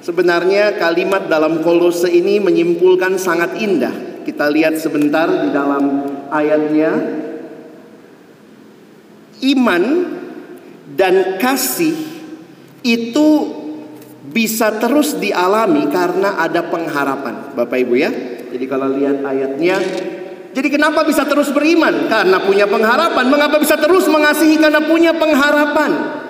Sebenarnya 0.00 0.78
kalimat 0.80 1.26
dalam 1.26 1.60
kolose 1.60 2.08
ini 2.08 2.38
menyimpulkan 2.40 3.18
sangat 3.18 3.58
indah 3.60 4.06
kita 4.26 4.50
lihat 4.50 4.74
sebentar 4.82 5.30
di 5.30 5.54
dalam 5.54 6.02
ayatnya. 6.34 7.22
Iman 9.44 9.84
dan 10.96 11.36
kasih 11.36 11.96
itu 12.86 13.28
bisa 14.30 14.76
terus 14.78 15.18
dialami 15.18 15.90
karena 15.90 16.40
ada 16.40 16.64
pengharapan. 16.66 17.52
Bapak 17.56 17.76
Ibu 17.82 17.94
ya. 17.98 18.10
Jadi 18.46 18.64
kalau 18.70 18.88
lihat 18.94 19.20
ayatnya 19.26 19.76
jadi 20.56 20.72
kenapa 20.72 21.04
bisa 21.04 21.28
terus 21.28 21.52
beriman? 21.52 22.08
Karena 22.08 22.40
punya 22.40 22.64
pengharapan. 22.64 23.28
Mengapa 23.28 23.60
bisa 23.60 23.76
terus 23.76 24.08
mengasihi? 24.08 24.56
Karena 24.56 24.80
punya 24.88 25.12
pengharapan. 25.12 26.24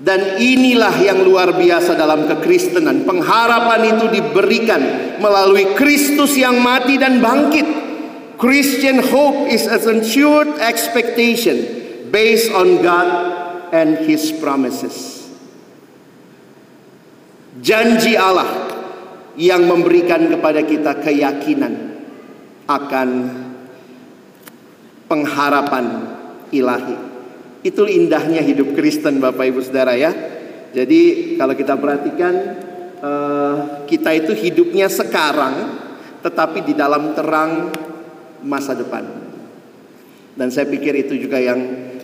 Dan 0.00 0.40
inilah 0.40 0.96
yang 1.04 1.20
luar 1.20 1.52
biasa 1.52 2.00
dalam 2.00 2.24
kekristenan. 2.24 3.04
Pengharapan 3.04 3.92
itu 3.92 4.08
diberikan 4.08 4.80
melalui 5.20 5.76
Kristus 5.76 6.32
yang 6.40 6.56
mati 6.64 6.96
dan 6.96 7.20
bangkit. 7.20 7.83
Christian 8.38 8.98
hope 8.98 9.46
is 9.46 9.66
a 9.70 9.78
assured 9.78 10.58
expectation 10.58 11.56
based 12.10 12.50
on 12.50 12.82
God 12.82 13.08
and 13.70 14.02
His 14.06 14.34
promises. 14.34 15.26
Janji 17.62 18.18
Allah 18.18 18.74
yang 19.38 19.66
memberikan 19.66 20.26
kepada 20.30 20.62
kita 20.66 20.98
keyakinan 20.98 22.02
akan 22.66 23.08
pengharapan 25.06 25.86
ilahi. 26.50 26.96
Itu 27.64 27.86
indahnya 27.86 28.42
hidup 28.42 28.74
Kristen 28.76 29.22
Bapak 29.22 29.46
Ibu 29.48 29.60
Saudara 29.62 29.94
ya. 29.94 30.12
Jadi 30.74 31.34
kalau 31.38 31.54
kita 31.54 31.78
perhatikan 31.78 32.34
uh, 32.98 33.56
kita 33.86 34.10
itu 34.10 34.34
hidupnya 34.34 34.90
sekarang 34.90 35.86
tetapi 36.18 36.66
di 36.66 36.74
dalam 36.74 37.14
terang 37.14 37.70
masa 38.42 38.74
depan. 38.74 39.04
Dan 40.34 40.50
saya 40.50 40.66
pikir 40.66 41.06
itu 41.06 41.14
juga 41.14 41.38
yang 41.38 41.60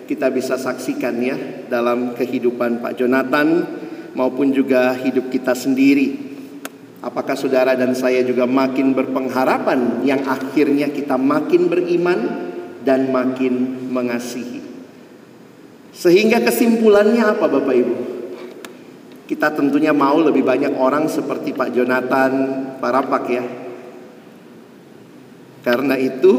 kita 0.07 0.31
bisa 0.31 0.55
saksikan 0.55 1.15
ya 1.23 1.37
dalam 1.67 2.15
kehidupan 2.15 2.83
Pak 2.83 2.99
Jonathan 2.99 3.67
maupun 4.15 4.51
juga 4.51 4.95
hidup 4.95 5.31
kita 5.31 5.55
sendiri. 5.55 6.31
Apakah 7.01 7.33
saudara 7.35 7.73
dan 7.79 7.97
saya 7.97 8.21
juga 8.27 8.45
makin 8.45 8.93
berpengharapan 8.93 10.05
yang 10.05 10.27
akhirnya 10.29 10.93
kita 10.93 11.17
makin 11.17 11.71
beriman 11.73 12.21
dan 12.85 13.09
makin 13.09 13.87
mengasihi. 13.89 14.61
Sehingga 15.91 16.45
kesimpulannya 16.45 17.25
apa 17.25 17.45
Bapak 17.49 17.75
Ibu? 17.75 17.97
Kita 19.31 19.55
tentunya 19.55 19.95
mau 19.95 20.19
lebih 20.19 20.43
banyak 20.43 20.75
orang 20.75 21.07
seperti 21.07 21.55
Pak 21.55 21.71
Jonathan 21.71 22.33
Parapak 22.83 23.25
ya. 23.31 23.60
Karena 25.61 25.95
itu 26.01 26.33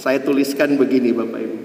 saya 0.00 0.18
tuliskan 0.24 0.74
begini 0.80 1.12
Bapak 1.12 1.40
Ibu. 1.40 1.58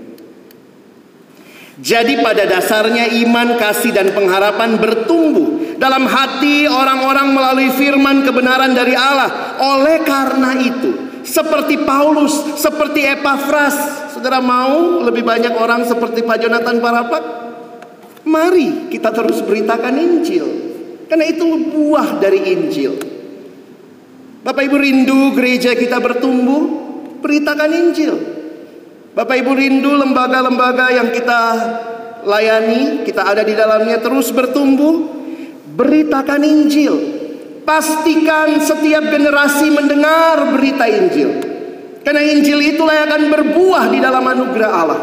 Jadi 1.77 2.25
pada 2.25 2.49
dasarnya 2.49 3.05
iman, 3.21 3.53
kasih 3.61 3.93
dan 3.93 4.09
pengharapan 4.09 4.81
bertumbuh 4.81 5.77
dalam 5.77 6.09
hati 6.09 6.65
orang-orang 6.65 7.37
melalui 7.37 7.69
firman 7.77 8.25
kebenaran 8.25 8.73
dari 8.73 8.97
Allah. 8.97 9.57
Oleh 9.61 10.01
karena 10.01 10.57
itu, 10.57 11.21
seperti 11.21 11.85
Paulus, 11.85 12.57
seperti 12.57 13.05
Epafras, 13.05 14.07
Saudara 14.17 14.41
mau 14.41 15.05
lebih 15.05 15.21
banyak 15.21 15.53
orang 15.61 15.85
seperti 15.85 16.25
Pak 16.25 16.41
Jonathan 16.41 16.81
Parapak? 16.81 17.23
Mari 18.25 18.89
kita 18.89 19.13
terus 19.13 19.45
beritakan 19.45 19.93
Injil. 19.93 20.47
Karena 21.05 21.29
itu 21.29 21.45
buah 21.45 22.17
dari 22.17 22.41
Injil. 22.49 22.97
Bapak 24.45 24.63
Ibu 24.69 24.77
rindu 24.77 25.33
gereja 25.33 25.73
kita 25.73 25.97
bertumbuh, 25.97 26.61
beritakan 27.21 27.71
Injil. 27.73 28.15
Bapak 29.17 29.33
Ibu 29.41 29.51
rindu 29.57 29.97
lembaga-lembaga 29.97 30.93
yang 30.93 31.09
kita 31.09 31.41
layani, 32.21 33.01
kita 33.01 33.25
ada 33.25 33.41
di 33.41 33.57
dalamnya 33.57 33.97
terus 33.97 34.29
bertumbuh, 34.29 35.09
beritakan 35.73 36.41
Injil. 36.45 37.17
Pastikan 37.65 38.63
setiap 38.63 39.11
generasi 39.11 39.73
mendengar 39.73 40.55
berita 40.55 40.87
Injil. 40.87 41.29
Karena 42.05 42.23
Injil 42.23 42.63
itulah 42.63 42.95
yang 42.95 43.07
akan 43.11 43.23
berbuah 43.27 43.85
di 43.91 43.99
dalam 43.99 44.23
anugerah 44.23 44.71
Allah. 44.71 45.01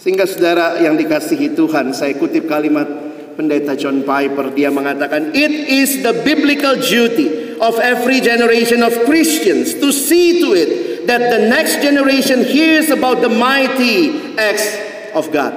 Sehingga 0.00 0.24
saudara 0.24 0.80
yang 0.80 0.96
dikasihi 0.96 1.52
Tuhan, 1.52 1.92
saya 1.92 2.16
kutip 2.16 2.48
kalimat 2.48 2.88
Pendeta 3.36 3.76
John 3.76 4.04
Piper 4.04 4.52
dia 4.52 4.68
mengatakan 4.68 5.32
it 5.32 5.52
is 5.68 6.04
the 6.04 6.12
biblical 6.24 6.76
duty 6.76 7.41
of 7.62 7.78
every 7.78 8.18
generation 8.18 8.82
of 8.82 8.90
Christians 9.06 9.78
to 9.78 9.94
see 9.94 10.42
to 10.42 10.50
it 10.50 10.70
that 11.06 11.30
the 11.30 11.46
next 11.46 11.78
generation 11.78 12.42
hears 12.42 12.90
about 12.90 13.22
the 13.22 13.30
mighty 13.30 14.34
acts 14.34 14.66
of 15.14 15.30
God. 15.30 15.54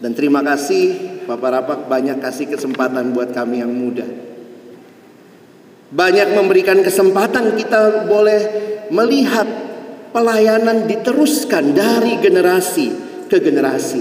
Dan 0.00 0.16
terima 0.16 0.40
kasih 0.40 1.20
Bapak 1.28 1.50
Rapak 1.60 1.80
banyak 1.92 2.24
kasih 2.24 2.56
kesempatan 2.56 3.12
buat 3.12 3.36
kami 3.36 3.60
yang 3.60 3.72
muda. 3.72 4.08
Banyak 5.92 6.32
memberikan 6.32 6.80
kesempatan 6.80 7.54
kita 7.60 8.08
boleh 8.08 8.40
melihat 8.88 9.46
pelayanan 10.10 10.88
diteruskan 10.88 11.76
dari 11.76 12.16
generasi 12.18 12.88
ke 13.28 13.38
generasi. 13.44 14.00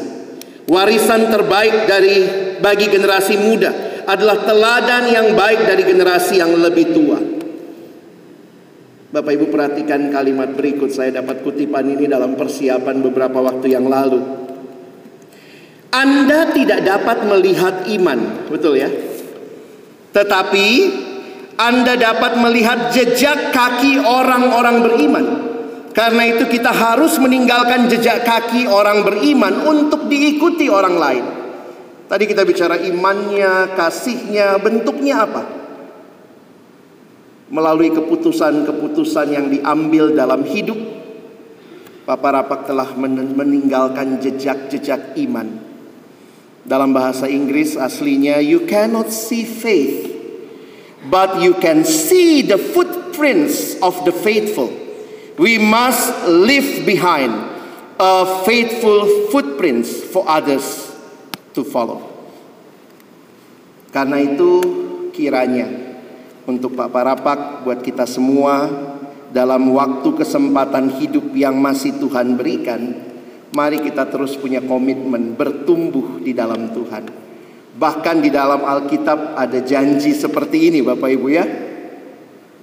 Warisan 0.72 1.28
terbaik 1.28 1.86
dari 1.86 2.16
bagi 2.64 2.88
generasi 2.88 3.36
muda 3.36 3.93
adalah 4.08 4.44
teladan 4.44 5.04
yang 5.12 5.28
baik 5.36 5.68
dari 5.68 5.84
generasi 5.88 6.40
yang 6.40 6.54
lebih 6.56 6.86
tua. 6.92 7.20
Bapak 9.14 9.30
Ibu 9.30 9.46
perhatikan 9.54 10.10
kalimat 10.10 10.58
berikut 10.58 10.90
saya 10.90 11.22
dapat 11.22 11.46
kutipan 11.46 11.86
ini 11.86 12.10
dalam 12.10 12.34
persiapan 12.34 12.98
beberapa 13.06 13.46
waktu 13.46 13.78
yang 13.78 13.86
lalu. 13.86 14.18
Anda 15.94 16.50
tidak 16.50 16.82
dapat 16.82 17.22
melihat 17.30 17.86
iman, 17.94 18.50
betul 18.50 18.82
ya? 18.82 18.90
Tetapi 20.18 20.68
Anda 21.62 21.94
dapat 21.94 22.42
melihat 22.42 22.90
jejak 22.90 23.54
kaki 23.54 24.02
orang-orang 24.02 24.82
beriman. 24.82 25.26
Karena 25.94 26.26
itu 26.26 26.50
kita 26.50 26.74
harus 26.74 27.22
meninggalkan 27.22 27.86
jejak 27.86 28.26
kaki 28.26 28.66
orang 28.66 29.06
beriman 29.06 29.62
untuk 29.70 30.10
diikuti 30.10 30.66
orang 30.66 30.98
lain. 30.98 31.43
Tadi 32.04 32.24
kita 32.28 32.44
bicara 32.44 32.76
imannya, 32.76 33.74
kasihnya, 33.80 34.60
bentuknya 34.60 35.24
apa? 35.24 35.44
Melalui 37.48 37.94
keputusan-keputusan 37.96 39.28
yang 39.32 39.48
diambil 39.48 40.12
dalam 40.12 40.44
hidup, 40.44 40.76
Papa 42.04 42.36
Rapak 42.36 42.68
telah 42.68 42.92
meninggalkan 43.00 44.20
jejak-jejak 44.20 45.16
iman. 45.24 45.72
Dalam 46.64 46.92
bahasa 46.92 47.28
Inggris 47.32 47.80
aslinya, 47.80 48.44
you 48.44 48.68
cannot 48.68 49.08
see 49.08 49.48
faith, 49.48 50.12
but 51.08 51.40
you 51.40 51.56
can 51.64 51.88
see 51.88 52.44
the 52.44 52.60
footprints 52.60 53.80
of 53.80 53.96
the 54.04 54.12
faithful. 54.12 54.72
We 55.40 55.58
must 55.58 56.28
leave 56.28 56.86
behind 56.86 57.32
a 57.98 58.44
faithful 58.44 59.32
footprints 59.32 60.04
for 60.12 60.28
others 60.28 60.93
to 61.54 61.62
follow. 61.62 62.02
Karena 63.94 64.18
itu 64.18 64.60
kiranya 65.14 65.70
untuk 66.50 66.74
Pak 66.74 66.90
Parapak 66.90 67.40
buat 67.62 67.80
kita 67.86 68.10
semua 68.10 68.66
dalam 69.30 69.70
waktu 69.74 70.10
kesempatan 70.18 70.98
hidup 70.98 71.30
yang 71.38 71.58
masih 71.62 72.02
Tuhan 72.02 72.34
berikan, 72.34 72.82
mari 73.54 73.80
kita 73.80 74.10
terus 74.10 74.34
punya 74.34 74.60
komitmen 74.66 75.38
bertumbuh 75.38 76.20
di 76.20 76.34
dalam 76.34 76.74
Tuhan. 76.74 77.06
Bahkan 77.74 78.18
di 78.22 78.30
dalam 78.30 78.62
Alkitab 78.62 79.34
ada 79.34 79.60
janji 79.62 80.14
seperti 80.14 80.74
ini 80.74 80.86
Bapak 80.86 81.10
Ibu 81.10 81.28
ya. 81.30 81.46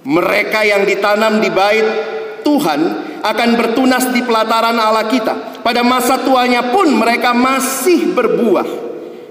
Mereka 0.01 0.59
yang 0.67 0.87
ditanam 0.87 1.43
di 1.43 1.51
bait 1.51 1.87
Tuhan 2.41 3.10
akan 3.21 3.49
bertunas 3.53 4.09
di 4.09 4.25
pelataran 4.25 4.75
Allah 4.75 5.05
kita. 5.05 5.61
Pada 5.61 5.85
masa 5.85 6.17
tuanya 6.25 6.73
pun 6.73 6.89
mereka 6.89 7.31
masih 7.31 8.11
berbuah. 8.17 8.67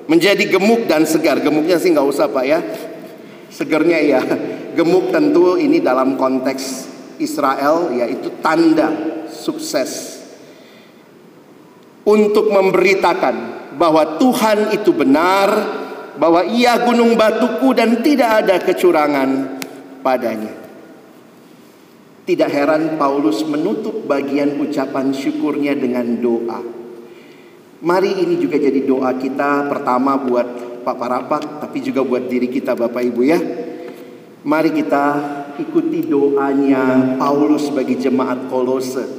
Menjadi 0.07 0.47
gemuk 0.47 0.87
dan 0.87 1.07
segar. 1.07 1.43
Gemuknya 1.43 1.79
sih 1.79 1.91
nggak 1.91 2.07
usah 2.07 2.31
pak 2.31 2.45
ya. 2.47 2.59
Segernya 3.51 3.99
ya. 3.99 4.23
Gemuk 4.79 5.11
tentu 5.11 5.59
ini 5.59 5.83
dalam 5.83 6.15
konteks 6.15 6.87
Israel 7.19 7.91
yaitu 7.95 8.31
tanda 8.39 8.95
sukses. 9.31 10.23
Untuk 12.07 12.51
memberitakan 12.51 13.35
bahwa 13.75 14.19
Tuhan 14.19 14.75
itu 14.75 14.95
benar. 14.95 15.79
Bahwa 16.21 16.45
ia 16.45 16.77
gunung 16.85 17.17
batuku 17.17 17.73
dan 17.73 18.05
tidak 18.05 18.45
ada 18.45 18.61
kecurangan 18.61 19.59
padanya. 20.05 20.70
Tidak 22.31 22.47
heran 22.47 22.95
Paulus 22.95 23.43
menutup 23.43 24.07
bagian 24.07 24.55
ucapan 24.63 25.11
syukurnya 25.11 25.75
dengan 25.75 26.07
doa. 26.23 26.63
Mari 27.83 28.23
ini 28.23 28.39
juga 28.39 28.55
jadi 28.55 28.87
doa 28.87 29.19
kita 29.19 29.67
pertama 29.67 30.15
buat 30.15 30.47
Pak 30.87 30.95
Parapak, 30.95 31.43
tapi 31.59 31.83
juga 31.83 32.07
buat 32.07 32.31
diri 32.31 32.47
kita 32.47 32.79
Bapak 32.79 33.03
Ibu 33.03 33.21
ya. 33.27 33.35
Mari 34.47 34.71
kita 34.71 35.05
ikuti 35.59 36.07
doanya 36.07 37.19
Paulus 37.19 37.67
bagi 37.75 37.99
jemaat 37.99 38.47
Kolose. 38.47 39.11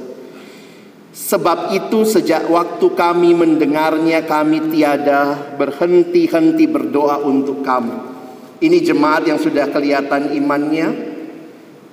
Sebab 1.12 1.76
itu 1.76 2.08
sejak 2.08 2.48
waktu 2.48 2.96
kami 2.96 3.36
mendengarnya 3.36 4.24
kami 4.24 4.72
tiada 4.72 5.52
berhenti-henti 5.60 6.64
berdoa 6.64 7.20
untuk 7.20 7.60
kamu. 7.60 8.08
Ini 8.56 8.80
jemaat 8.80 9.28
yang 9.28 9.36
sudah 9.36 9.68
kelihatan 9.68 10.32
imannya, 10.32 10.88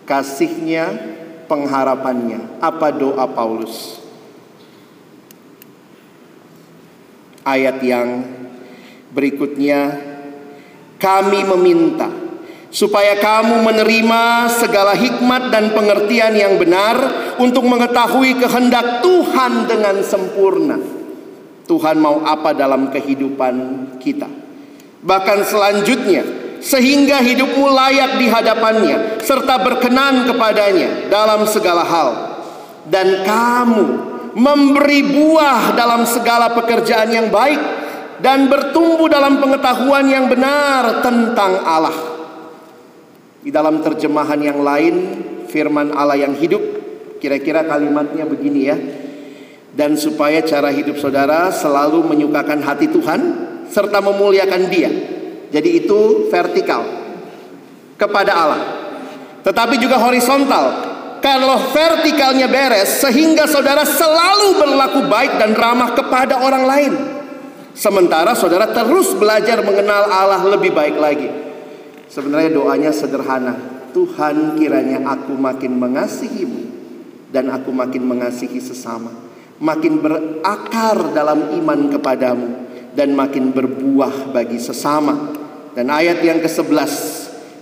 kasihnya, 0.07 1.08
pengharapannya. 1.49 2.61
Apa 2.61 2.93
doa 2.93 3.25
Paulus? 3.25 3.97
Ayat 7.41 7.81
yang 7.81 8.21
berikutnya, 9.09 9.97
kami 11.01 11.41
meminta 11.49 12.13
supaya 12.69 13.17
kamu 13.17 13.65
menerima 13.65 14.45
segala 14.61 14.93
hikmat 14.93 15.49
dan 15.49 15.73
pengertian 15.73 16.37
yang 16.37 16.61
benar 16.61 17.01
untuk 17.41 17.65
mengetahui 17.65 18.37
kehendak 18.37 19.01
Tuhan 19.01 19.65
dengan 19.65 20.05
sempurna. 20.05 20.77
Tuhan 21.65 21.97
mau 21.97 22.21
apa 22.25 22.53
dalam 22.53 22.93
kehidupan 22.93 23.55
kita. 23.97 24.29
Bahkan 25.01 25.39
selanjutnya, 25.45 26.48
sehingga 26.59 27.23
hidupmu 27.23 27.65
layak 27.71 28.19
di 28.19 28.27
hadapannya 28.27 29.23
serta 29.23 29.63
berkenan 29.63 30.27
kepadanya 30.27 31.07
dalam 31.07 31.47
segala 31.47 31.83
hal 31.87 32.09
dan 32.87 33.23
kamu 33.23 33.85
memberi 34.35 35.01
buah 35.07 35.73
dalam 35.73 36.03
segala 36.05 36.51
pekerjaan 36.53 37.09
yang 37.09 37.27
baik 37.31 37.59
dan 38.19 38.51
bertumbuh 38.51 39.07
dalam 39.07 39.39
pengetahuan 39.39 40.05
yang 40.11 40.27
benar 40.27 40.99
tentang 40.99 41.63
Allah. 41.63 41.97
Di 43.39 43.49
dalam 43.49 43.79
terjemahan 43.79 44.39
yang 44.43 44.59
lain 44.59 44.95
firman 45.47 45.95
Allah 45.95 46.19
yang 46.19 46.35
hidup 46.35 46.59
kira-kira 47.23 47.63
kalimatnya 47.63 48.27
begini 48.27 48.61
ya. 48.67 48.77
Dan 49.69 49.95
supaya 49.95 50.43
cara 50.43 50.73
hidup 50.75 50.99
saudara 50.99 51.53
selalu 51.55 52.03
menyukakan 52.03 52.59
hati 52.65 52.91
Tuhan 52.91 53.21
serta 53.69 54.03
memuliakan 54.03 54.63
Dia 54.67 54.91
jadi 55.49 55.69
itu 55.81 56.29
vertikal 56.29 56.85
kepada 57.97 58.31
Allah. 58.31 58.63
Tetapi 59.41 59.75
juga 59.81 59.97
horizontal. 59.97 60.87
Kalau 61.19 61.59
vertikalnya 61.75 62.47
beres 62.47 63.03
sehingga 63.03 63.43
saudara 63.43 63.83
selalu 63.83 64.55
berlaku 64.55 65.03
baik 65.11 65.35
dan 65.35 65.51
ramah 65.51 65.91
kepada 65.91 66.39
orang 66.39 66.63
lain. 66.63 66.93
Sementara 67.75 68.31
saudara 68.35 68.71
terus 68.71 69.11
belajar 69.15 69.59
mengenal 69.63 70.07
Allah 70.07 70.47
lebih 70.47 70.71
baik 70.71 70.95
lagi. 70.95 71.27
Sebenarnya 72.07 72.55
doanya 72.55 72.91
sederhana. 72.95 73.55
Tuhan 73.89 74.55
kiranya 74.55 75.01
aku 75.11 75.33
makin 75.33 75.75
mengasihimu 75.75 76.61
dan 77.33 77.49
aku 77.51 77.73
makin 77.73 78.05
mengasihi 78.05 78.61
sesama. 78.61 79.11
Makin 79.59 79.99
berakar 79.99 81.11
dalam 81.11 81.51
iman 81.59 81.91
kepadamu 81.91 82.47
dan 82.95 83.11
makin 83.11 83.51
berbuah 83.51 84.31
bagi 84.31 84.59
sesama. 84.59 85.38
Dan 85.77 85.93
ayat 85.93 86.21
yang 86.25 86.41
ke-11 86.41 86.91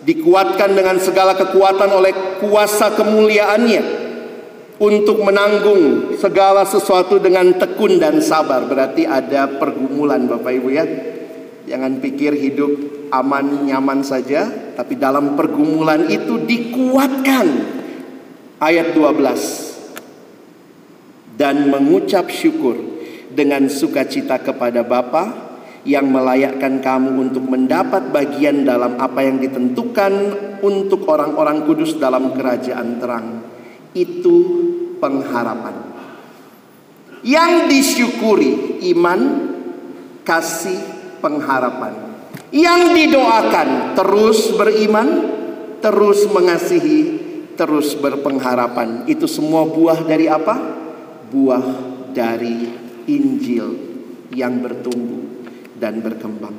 dikuatkan 0.08 0.72
dengan 0.72 0.96
segala 1.04 1.36
kekuatan 1.36 1.92
oleh 1.92 2.40
kuasa 2.40 2.96
kemuliaannya 2.96 4.08
untuk 4.80 5.26
menanggung 5.26 6.16
segala 6.16 6.64
sesuatu 6.64 7.20
dengan 7.20 7.58
tekun 7.58 8.00
dan 8.00 8.24
sabar. 8.24 8.64
Berarti 8.64 9.04
ada 9.04 9.60
pergumulan 9.60 10.24
Bapak 10.30 10.54
Ibu 10.54 10.70
ya. 10.72 10.86
Jangan 11.68 12.00
pikir 12.00 12.32
hidup 12.32 12.72
aman 13.12 13.68
nyaman 13.68 14.00
saja, 14.00 14.48
tapi 14.80 14.96
dalam 14.96 15.36
pergumulan 15.36 16.08
itu 16.08 16.40
dikuatkan. 16.40 17.76
Ayat 18.64 18.96
12. 18.96 19.76
Dan 21.38 21.70
mengucap 21.70 22.32
syukur 22.34 22.80
dengan 23.30 23.70
sukacita 23.70 24.42
kepada 24.42 24.82
Bapa 24.82 25.47
yang 25.88 26.12
melayakkan 26.12 26.84
kamu 26.84 27.16
untuk 27.16 27.48
mendapat 27.48 28.12
bagian 28.12 28.68
dalam 28.68 29.00
apa 29.00 29.24
yang 29.24 29.40
ditentukan 29.40 30.14
untuk 30.60 31.08
orang-orang 31.08 31.64
kudus 31.64 31.96
dalam 31.96 32.36
kerajaan 32.36 33.00
terang. 33.00 33.28
Itu 33.96 34.38
pengharapan. 35.00 35.96
Yang 37.24 37.54
disyukuri 37.72 38.84
iman, 38.92 39.20
kasih, 40.28 40.78
pengharapan. 41.24 42.20
Yang 42.52 42.82
didoakan 42.92 43.96
terus 43.96 44.52
beriman, 44.60 45.08
terus 45.80 46.28
mengasihi, 46.28 47.00
terus 47.56 47.96
berpengharapan. 47.96 49.08
Itu 49.08 49.24
semua 49.24 49.64
buah 49.64 50.04
dari 50.04 50.28
apa? 50.28 50.56
Buah 51.32 51.64
dari 52.12 52.76
Injil 53.08 53.68
yang 54.36 54.60
bertumbuh 54.60 55.27
dan 55.78 56.02
berkembang. 56.02 56.54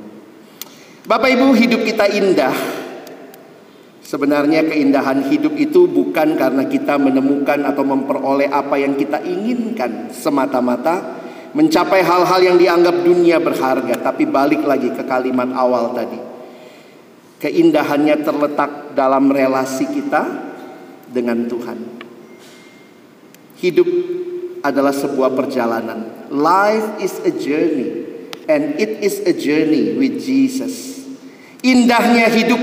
Bapak 1.09 1.31
Ibu, 1.33 1.57
hidup 1.57 1.83
kita 1.89 2.05
indah. 2.11 2.55
Sebenarnya 4.05 4.65
keindahan 4.65 5.29
hidup 5.29 5.53
itu 5.61 5.85
bukan 5.85 6.37
karena 6.37 6.65
kita 6.65 6.97
menemukan 6.97 7.61
atau 7.69 7.85
memperoleh 7.85 8.49
apa 8.49 8.81
yang 8.81 8.97
kita 8.97 9.21
inginkan 9.21 10.09
semata-mata 10.09 11.21
mencapai 11.53 12.01
hal-hal 12.05 12.41
yang 12.41 12.57
dianggap 12.57 13.05
dunia 13.05 13.41
berharga, 13.41 14.01
tapi 14.01 14.29
balik 14.29 14.65
lagi 14.65 14.93
ke 14.93 15.05
kalimat 15.05 15.49
awal 15.53 15.93
tadi. 15.97 16.21
Keindahannya 17.41 18.17
terletak 18.25 18.93
dalam 18.93 19.33
relasi 19.33 19.85
kita 19.89 20.23
dengan 21.09 21.49
Tuhan. 21.49 21.79
Hidup 23.65 23.89
adalah 24.61 24.93
sebuah 24.93 25.33
perjalanan. 25.33 26.29
Life 26.29 27.01
is 27.01 27.17
a 27.25 27.33
journey 27.33 27.98
and 28.49 28.81
it 28.81 29.05
is 29.05 29.21
a 29.29 29.37
journey 29.37 29.95
with 29.95 30.19
Jesus. 30.25 31.05
Indahnya 31.61 32.33
hidup 32.33 32.59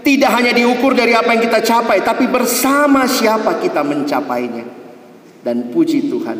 tidak 0.00 0.30
hanya 0.40 0.56
diukur 0.56 0.96
dari 0.96 1.12
apa 1.12 1.36
yang 1.36 1.44
kita 1.44 1.60
capai, 1.60 2.00
tapi 2.00 2.32
bersama 2.32 3.04
siapa 3.04 3.60
kita 3.60 3.84
mencapainya. 3.84 4.64
Dan 5.44 5.68
puji 5.68 6.08
Tuhan, 6.08 6.38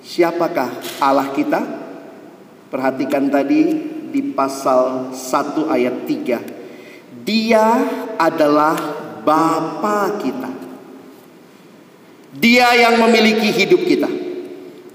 siapakah 0.00 0.72
Allah 0.98 1.28
kita? 1.36 1.60
Perhatikan 2.72 3.28
tadi 3.28 3.60
di 4.08 4.20
pasal 4.32 5.12
1 5.12 5.68
ayat 5.68 6.08
3. 6.08 7.24
Dia 7.28 7.66
adalah 8.16 8.76
Bapa 9.20 10.16
kita. 10.24 10.50
Dia 12.32 12.72
yang 12.76 13.00
memiliki 13.04 13.52
hidup 13.52 13.84
kita. 13.84 14.17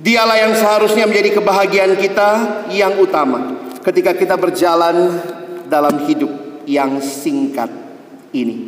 Dialah 0.04 0.36
yang 0.36 0.52
seharusnya 0.52 1.08
menjadi 1.08 1.40
kebahagiaan 1.40 1.96
kita 1.96 2.30
yang 2.76 3.00
utama 3.00 3.72
ketika 3.88 4.12
kita 4.12 4.36
berjalan 4.36 5.16
dalam 5.72 6.04
hidup 6.04 6.28
yang 6.68 7.00
singkat 7.00 7.72
ini. 8.36 8.68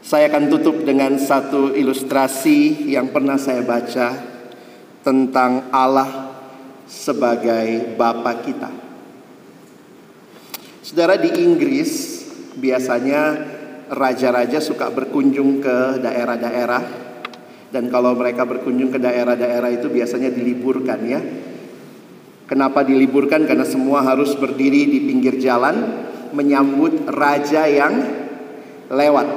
Saya 0.00 0.32
akan 0.32 0.48
tutup 0.48 0.88
dengan 0.88 1.20
satu 1.20 1.76
ilustrasi 1.76 2.88
yang 2.88 3.12
pernah 3.12 3.36
saya 3.36 3.60
baca 3.60 4.16
tentang 5.04 5.68
Allah 5.68 6.32
sebagai 6.88 7.92
Bapa 7.92 8.40
kita. 8.40 8.72
Saudara 10.80 11.20
di 11.20 11.44
Inggris 11.44 12.24
biasanya 12.56 13.36
raja-raja 13.92 14.64
suka 14.64 14.88
berkunjung 14.88 15.60
ke 15.60 16.00
daerah-daerah 16.00 17.07
dan 17.68 17.92
kalau 17.92 18.16
mereka 18.16 18.48
berkunjung 18.48 18.88
ke 18.88 18.98
daerah-daerah 19.00 19.68
itu 19.68 19.92
biasanya 19.92 20.32
diliburkan 20.32 21.00
ya. 21.04 21.20
Kenapa 22.48 22.80
diliburkan? 22.80 23.44
Karena 23.44 23.68
semua 23.68 24.00
harus 24.00 24.32
berdiri 24.32 24.88
di 24.88 25.04
pinggir 25.04 25.36
jalan 25.36 26.08
menyambut 26.32 27.04
raja 27.12 27.68
yang 27.68 28.00
lewat. 28.88 29.28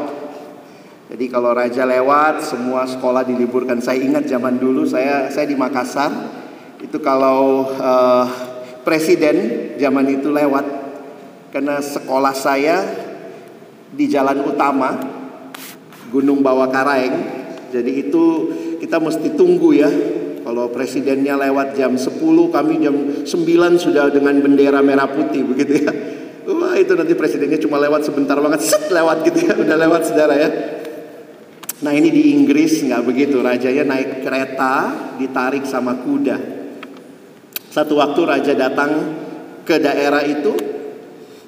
Jadi 1.12 1.28
kalau 1.28 1.52
raja 1.52 1.84
lewat, 1.84 2.39
semua 2.39 2.88
sekolah 2.88 3.28
diliburkan. 3.28 3.84
Saya 3.84 4.00
ingat 4.00 4.32
zaman 4.32 4.56
dulu 4.56 4.88
saya 4.88 5.28
saya 5.28 5.44
di 5.44 5.60
Makassar 5.60 6.39
itu 6.80 6.98
kalau 7.04 7.67
uh, 7.67 8.26
presiden 8.88 9.76
zaman 9.76 10.08
itu 10.08 10.32
lewat 10.32 10.65
karena 11.52 11.84
sekolah 11.84 12.32
saya 12.32 12.80
di 13.91 14.08
jalan 14.08 14.39
utama 14.48 14.96
Gunung 16.15 16.39
Bawah 16.39 16.72
Karaeng. 16.72 17.40
Jadi 17.71 17.91
itu 18.07 18.23
kita 18.77 18.99
mesti 18.99 19.34
tunggu 19.34 19.71
ya. 19.73 19.89
Kalau 20.41 20.73
presidennya 20.73 21.38
lewat 21.38 21.77
jam 21.77 21.93
10, 21.95 22.17
kami 22.49 22.73
jam 22.81 22.95
9 23.23 23.25
sudah 23.77 24.10
dengan 24.10 24.36
bendera 24.41 24.81
merah 24.81 25.07
putih 25.07 25.45
begitu 25.45 25.86
ya. 25.86 25.93
Wah 26.49 26.73
itu 26.73 26.97
nanti 26.97 27.13
presidennya 27.13 27.62
cuma 27.62 27.77
lewat 27.77 28.10
sebentar 28.10 28.34
banget, 28.41 28.65
set 28.65 28.89
lewat 28.89 29.21
gitu 29.29 29.45
ya, 29.45 29.53
udah 29.53 29.77
lewat 29.77 30.01
saudara 30.10 30.34
ya. 30.34 30.49
Nah 31.86 31.93
ini 31.93 32.10
di 32.10 32.34
Inggris 32.34 32.81
nggak 32.81 33.05
begitu, 33.05 33.38
rajanya 33.41 33.86
naik 33.86 34.25
kereta, 34.25 34.73
ditarik 35.21 35.69
sama 35.69 36.01
kuda. 36.01 36.38
Satu 37.69 38.01
waktu 38.01 38.21
raja 38.25 38.53
datang 38.57 38.91
ke 39.63 39.77
daerah 39.77 40.25
itu 40.25 40.57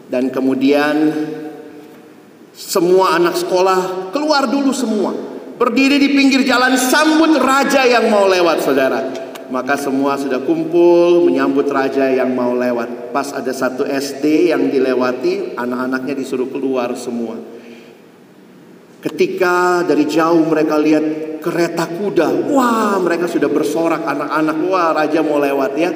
dan 0.07 0.29
kemudian 0.29 1.09
semua 2.53 3.17
anak 3.17 3.33
sekolah 3.41 4.13
keluar 4.13 4.45
dulu 4.45 4.69
semua. 4.69 5.32
Berdiri 5.63 5.95
di 5.95 6.11
pinggir 6.11 6.43
jalan 6.43 6.75
sambut 6.75 7.39
raja 7.39 7.87
yang 7.87 8.11
mau 8.11 8.27
lewat 8.27 8.67
saudara. 8.67 8.99
Maka 9.47 9.79
semua 9.79 10.19
sudah 10.19 10.43
kumpul 10.43 11.23
menyambut 11.23 11.71
raja 11.71 12.11
yang 12.11 12.35
mau 12.35 12.51
lewat. 12.51 13.15
Pas 13.15 13.31
ada 13.31 13.55
satu 13.55 13.87
SD 13.87 14.51
yang 14.51 14.67
dilewati, 14.67 15.55
anak-anaknya 15.55 16.19
disuruh 16.19 16.51
keluar 16.51 16.91
semua. 16.99 17.39
Ketika 18.99 19.87
dari 19.87 20.03
jauh 20.03 20.43
mereka 20.43 20.75
lihat 20.75 21.39
kereta 21.39 21.87
kuda, 21.87 22.51
wah 22.51 22.99
mereka 22.99 23.31
sudah 23.31 23.47
bersorak 23.47 24.03
anak-anak, 24.03 24.57
wah 24.67 24.91
raja 24.91 25.23
mau 25.23 25.39
lewat 25.39 25.71
ya. 25.79 25.91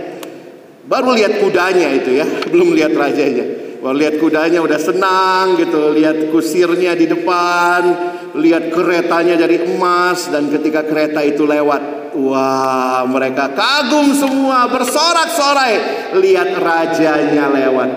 Baru 0.87 1.11
lihat 1.11 1.43
kudanya 1.43 1.91
itu 1.91 2.15
ya, 2.15 2.23
belum 2.55 2.71
lihat 2.71 2.95
rajanya. 2.95 3.67
Wah 3.83 3.91
lihat 3.91 4.15
kudanya 4.15 4.63
udah 4.63 4.79
senang 4.79 5.59
gitu, 5.59 5.91
lihat 5.91 6.31
kusirnya 6.31 6.95
di 6.95 7.03
depan, 7.03 8.15
lihat 8.37 8.69
keretanya 8.69 9.35
dari 9.35 9.65
emas 9.65 10.29
dan 10.29 10.47
ketika 10.53 10.85
kereta 10.85 11.25
itu 11.25 11.43
lewat, 11.43 11.97
Wah, 12.17 13.05
mereka 13.05 13.53
kagum 13.53 14.09
semua, 14.17 14.65
bersorak-sorai 14.73 15.73
lihat 16.17 16.49
rajanya 16.57 17.45
lewat. 17.45 17.89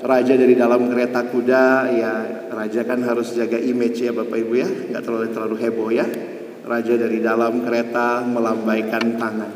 Raja 0.00 0.32
dari 0.32 0.56
dalam 0.56 0.88
kereta 0.88 1.28
kuda, 1.28 1.92
ya 1.92 2.12
raja 2.48 2.80
kan 2.88 3.04
harus 3.04 3.36
jaga 3.36 3.60
image 3.60 4.00
ya 4.00 4.16
Bapak 4.16 4.32
Ibu 4.32 4.54
ya, 4.56 4.64
nggak 4.64 5.02
terlalu 5.04 5.28
terlalu 5.28 5.56
heboh 5.60 5.90
ya. 5.92 6.08
Raja 6.64 6.94
dari 6.96 7.20
dalam 7.20 7.60
kereta 7.60 8.24
melambaikan 8.24 9.20
tangan. 9.20 9.50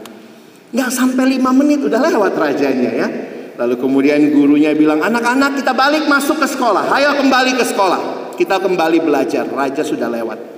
Nggak 0.75 0.91
sampai 0.93 1.25
lima 1.25 1.55
menit 1.57 1.81
udah 1.81 2.01
lewat 2.05 2.37
rajanya 2.37 2.93
ya. 2.93 3.09
Lalu 3.57 3.79
kemudian 3.81 4.21
gurunya 4.37 4.77
bilang, 4.77 5.01
anak-anak 5.01 5.65
kita 5.65 5.73
balik 5.73 6.05
masuk 6.11 6.43
ke 6.43 6.47
sekolah, 6.51 6.93
ayo 6.93 7.17
kembali 7.25 7.57
ke 7.57 7.65
sekolah. 7.65 8.13
Kita 8.35 8.59
kembali 8.59 8.99
belajar, 9.01 9.47
raja 9.47 9.87
sudah 9.87 10.11
lewat. 10.11 10.55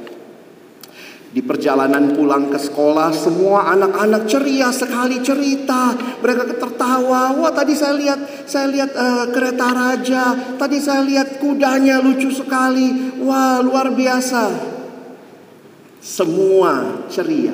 Di 1.36 1.44
perjalanan 1.44 2.16
pulang 2.16 2.48
ke 2.48 2.56
sekolah, 2.56 3.12
semua 3.12 3.68
anak-anak 3.76 4.24
ceria 4.24 4.72
sekali 4.72 5.20
cerita. 5.20 5.92
Mereka 6.24 6.56
tertawa. 6.56 7.36
Wah, 7.36 7.52
tadi 7.52 7.76
saya 7.76 7.92
lihat, 7.92 8.48
saya 8.48 8.72
lihat 8.72 8.90
uh, 8.96 9.28
kereta 9.28 9.68
raja. 9.68 10.56
Tadi 10.56 10.80
saya 10.80 11.04
lihat 11.04 11.36
kudanya 11.36 12.00
lucu 12.00 12.32
sekali. 12.32 13.20
Wah, 13.20 13.60
luar 13.60 13.92
biasa. 13.92 14.48
Semua 16.00 17.04
ceria. 17.12 17.52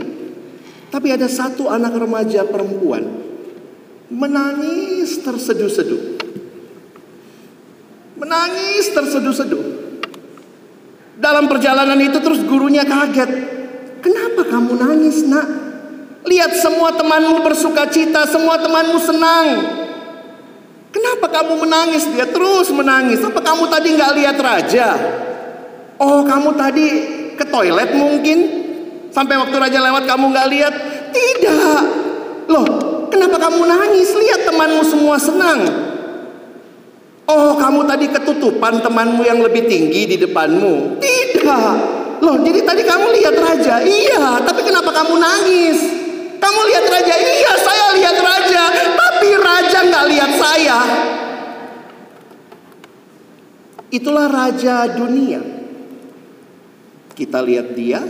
Tapi 0.94 1.08
ada 1.10 1.26
satu 1.26 1.66
anak 1.66 1.98
remaja 1.98 2.46
perempuan 2.46 3.02
menangis 4.12 5.18
terseduh-seduh. 5.24 6.20
Menangis 8.20 8.92
terseduh-seduh. 8.94 9.81
Dalam 11.22 11.46
perjalanan 11.46 11.94
itu 12.02 12.18
terus 12.18 12.42
gurunya 12.42 12.82
kaget. 12.82 13.30
Kenapa 14.02 14.42
kamu 14.42 14.74
nangis 14.74 15.22
nak? 15.30 15.46
Lihat 16.26 16.58
semua 16.58 16.90
temanmu 16.98 17.46
bersuka 17.46 17.86
cita, 17.86 18.26
semua 18.26 18.58
temanmu 18.58 18.98
senang. 18.98 19.46
Kenapa 20.90 21.30
kamu 21.30 21.62
menangis? 21.62 22.10
Dia 22.10 22.26
terus 22.26 22.74
menangis. 22.74 23.22
Apa 23.22 23.38
kamu 23.38 23.70
tadi 23.70 23.94
nggak 23.94 24.12
lihat 24.18 24.36
raja? 24.42 24.88
Oh, 26.02 26.26
kamu 26.26 26.58
tadi 26.58 26.86
ke 27.38 27.46
toilet 27.46 27.94
mungkin? 27.94 28.38
Sampai 29.14 29.38
waktu 29.38 29.54
raja 29.62 29.78
lewat 29.78 30.02
kamu 30.10 30.26
nggak 30.26 30.48
lihat? 30.50 30.74
Tidak. 31.14 31.82
Loh, 32.50 32.66
kenapa 33.14 33.38
kamu 33.38 33.62
nangis? 33.62 34.10
Lihat 34.10 34.42
temanmu 34.42 34.82
semua 34.82 35.22
senang. 35.22 35.91
Oh, 37.22 37.54
kamu 37.54 37.86
tadi 37.86 38.10
ketutupan 38.10 38.82
temanmu 38.82 39.22
yang 39.22 39.38
lebih 39.38 39.70
tinggi 39.70 40.10
di 40.10 40.16
depanmu? 40.18 40.98
Tidak. 40.98 41.74
Loh, 42.22 42.36
jadi 42.42 42.60
tadi 42.66 42.82
kamu 42.82 43.06
lihat 43.18 43.36
raja? 43.38 43.78
Iya, 43.82 44.42
tapi 44.42 44.66
kenapa 44.66 44.90
kamu 44.90 45.14
nangis? 45.18 45.78
Kamu 46.42 46.60
lihat 46.66 46.86
raja? 46.90 47.14
Iya, 47.14 47.52
saya 47.62 47.86
lihat 47.94 48.16
raja. 48.18 48.62
Tapi 48.98 49.28
raja 49.38 49.78
nggak 49.86 50.06
lihat 50.10 50.32
saya. 50.38 50.78
Itulah 53.92 54.26
raja 54.26 54.90
dunia. 54.90 55.42
Kita 57.12 57.38
lihat 57.44 57.76
dia, 57.76 58.00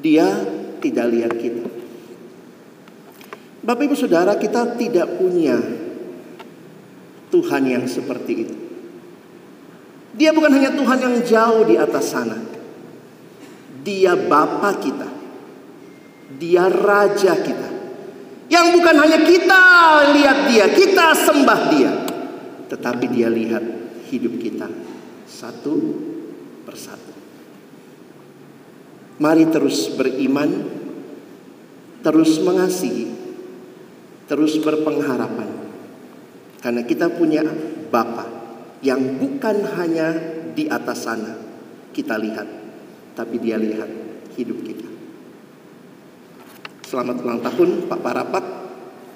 dia 0.00 0.26
tidak 0.82 1.06
lihat 1.12 1.32
kita. 1.38 1.66
Bapak 3.62 3.82
Ibu 3.84 3.94
Saudara, 3.98 4.38
kita 4.38 4.78
tidak 4.78 5.20
punya 5.20 5.85
Tuhan 7.30 7.62
yang 7.66 7.84
seperti 7.86 8.32
itu. 8.34 8.56
Dia 10.16 10.32
bukan 10.32 10.48
hanya 10.48 10.72
Tuhan 10.72 10.98
yang 10.98 11.16
jauh 11.20 11.62
di 11.68 11.76
atas 11.76 12.04
sana. 12.08 12.38
Dia 13.84 14.16
Bapa 14.16 14.80
kita. 14.80 15.08
Dia 16.40 16.66
Raja 16.72 17.36
kita. 17.36 17.70
Yang 18.46 18.66
bukan 18.78 18.96
hanya 18.96 19.18
kita 19.26 19.62
lihat 20.14 20.38
dia, 20.48 20.66
kita 20.70 21.12
sembah 21.12 21.60
dia. 21.74 21.92
Tetapi 22.70 23.04
dia 23.10 23.28
lihat 23.30 23.62
hidup 24.08 24.38
kita 24.38 24.70
satu 25.26 25.74
persatu. 26.62 27.12
Mari 29.18 29.50
terus 29.50 29.90
beriman, 29.92 30.50
terus 32.06 32.38
mengasihi, 32.38 33.10
terus 34.30 34.56
berpengharapan. 34.62 35.65
Karena 36.66 36.82
kita 36.82 37.06
punya 37.14 37.46
Bapa 37.94 38.26
yang 38.82 39.22
bukan 39.22 39.62
hanya 39.78 40.10
di 40.50 40.66
atas 40.66 41.06
sana 41.06 41.38
kita 41.94 42.18
lihat, 42.18 42.42
tapi 43.14 43.38
dia 43.38 43.54
lihat 43.54 43.86
hidup 44.34 44.66
kita. 44.66 44.90
Selamat 46.90 47.22
ulang 47.22 47.38
tahun 47.38 47.86
Pak 47.86 48.00
Parapat. 48.02 48.44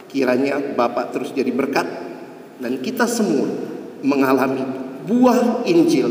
Kiranya 0.06 0.78
Bapak 0.78 1.10
terus 1.10 1.34
jadi 1.34 1.50
berkat 1.50 1.90
dan 2.62 2.78
kita 2.78 3.10
semua 3.10 3.50
mengalami 4.06 4.62
buah 5.10 5.66
Injil 5.66 6.06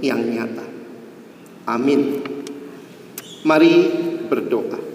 yang 0.00 0.24
nyata. 0.24 0.64
Amin. 1.68 2.24
Mari 3.44 3.72
berdoa. 4.32 4.87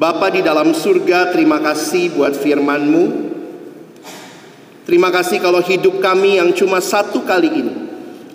Bapa 0.00 0.32
di 0.32 0.40
dalam 0.40 0.72
surga, 0.72 1.28
terima 1.28 1.60
kasih 1.60 2.16
buat 2.16 2.32
firman-Mu. 2.32 3.04
Terima 4.88 5.12
kasih 5.12 5.44
kalau 5.44 5.60
hidup 5.60 6.00
kami 6.00 6.40
yang 6.40 6.56
cuma 6.56 6.80
satu 6.80 7.20
kali 7.20 7.52
ini 7.52 7.74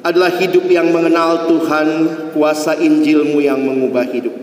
adalah 0.05 0.29
hidup 0.37 0.61
yang 0.69 0.93
mengenal 0.93 1.49
Tuhan, 1.49 1.87
kuasa 2.37 2.77
Injil-Mu 2.77 3.41
yang 3.41 3.57
mengubah 3.57 4.05
hidup. 4.13 4.37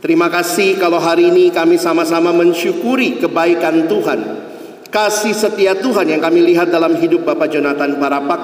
Terima 0.00 0.32
kasih 0.32 0.80
kalau 0.80 0.96
hari 0.96 1.28
ini 1.28 1.52
kami 1.52 1.76
sama-sama 1.76 2.32
mensyukuri 2.32 3.20
kebaikan 3.20 3.84
Tuhan, 3.84 4.20
kasih 4.88 5.36
setia 5.36 5.76
Tuhan 5.76 6.08
yang 6.08 6.24
kami 6.24 6.48
lihat 6.48 6.72
dalam 6.72 6.96
hidup 6.96 7.28
Bapak 7.28 7.52
Jonathan 7.52 8.00
Parapak, 8.00 8.40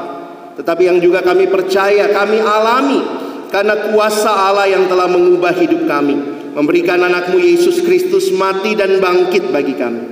tetapi 0.61 0.93
yang 0.93 1.01
juga 1.01 1.25
kami 1.25 1.49
percaya, 1.49 2.13
kami 2.13 2.37
alami 2.37 3.01
karena 3.49 3.89
kuasa 3.89 4.29
Allah 4.29 4.69
yang 4.69 4.85
telah 4.93 5.09
mengubah 5.09 5.57
hidup 5.57 5.89
kami, 5.89 6.34
memberikan 6.55 7.03
anakmu 7.03 7.37
Yesus 7.43 7.83
Kristus 7.83 8.31
mati 8.31 8.79
dan 8.79 9.03
bangkit 9.03 9.51
bagi 9.51 9.75
kami. 9.75 10.05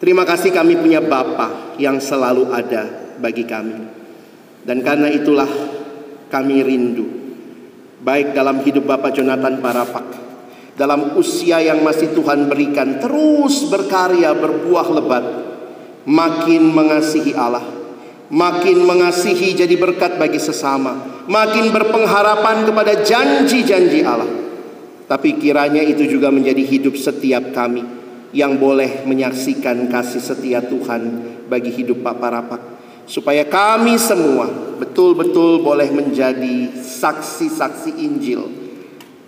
Terima 0.00 0.24
kasih 0.26 0.52
kami 0.52 0.80
punya 0.80 1.00
Bapa 1.00 1.76
yang 1.80 2.00
selalu 2.02 2.50
ada 2.52 3.14
bagi 3.20 3.44
kami. 3.46 4.04
Dan 4.64 4.80
karena 4.80 5.12
itulah 5.12 5.48
kami 6.32 6.64
rindu 6.64 7.06
baik 8.04 8.36
dalam 8.36 8.60
hidup 8.60 8.84
Bapak 8.84 9.16
Jonathan 9.16 9.64
Parapak 9.64 10.04
dalam 10.76 11.16
usia 11.16 11.62
yang 11.64 11.80
masih 11.80 12.12
Tuhan 12.12 12.50
berikan 12.50 13.00
terus 13.00 13.64
berkarya 13.70 14.36
berbuah 14.36 14.88
lebat 14.92 15.24
makin 16.04 16.68
mengasihi 16.68 17.32
Allah 17.32 17.64
makin 18.28 18.84
mengasihi 18.84 19.56
jadi 19.56 19.72
berkat 19.80 20.20
bagi 20.20 20.36
sesama 20.36 21.24
makin 21.30 21.72
berpengharapan 21.72 22.68
kepada 22.68 22.92
janji-janji 23.00 24.04
Allah 24.04 24.43
tapi 25.04 25.36
kiranya 25.36 25.84
itu 25.84 26.08
juga 26.08 26.32
menjadi 26.32 26.64
hidup 26.64 26.96
setiap 26.96 27.52
kami 27.52 27.84
yang 28.34 28.58
boleh 28.58 29.06
menyaksikan 29.06 29.86
kasih 29.92 30.22
setia 30.22 30.64
Tuhan 30.64 31.02
bagi 31.46 31.70
hidup 31.70 32.02
Pak 32.02 32.16
Parapak 32.18 32.62
supaya 33.04 33.44
kami 33.44 34.00
semua 34.00 34.48
betul-betul 34.80 35.60
boleh 35.60 35.92
menjadi 35.92 36.72
saksi-saksi 36.80 38.00
Injil 38.00 38.48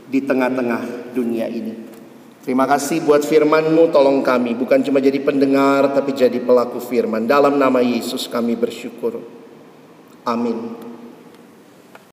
di 0.09 0.23
tengah-tengah 0.25 1.13
dunia 1.13 1.47
ini. 1.51 1.87
Terima 2.47 2.63
kasih 2.63 3.03
buat 3.03 3.27
firman-Mu, 3.27 3.91
tolong 3.91 4.23
kami 4.23 4.55
bukan 4.55 4.79
cuma 4.87 5.03
jadi 5.03 5.19
pendengar 5.19 5.91
tapi 5.91 6.15
jadi 6.15 6.39
pelaku 6.39 6.79
firman. 6.79 7.27
Dalam 7.27 7.59
nama 7.59 7.83
Yesus 7.83 8.31
kami 8.31 8.55
bersyukur. 8.55 9.19
Amin. 10.23 10.79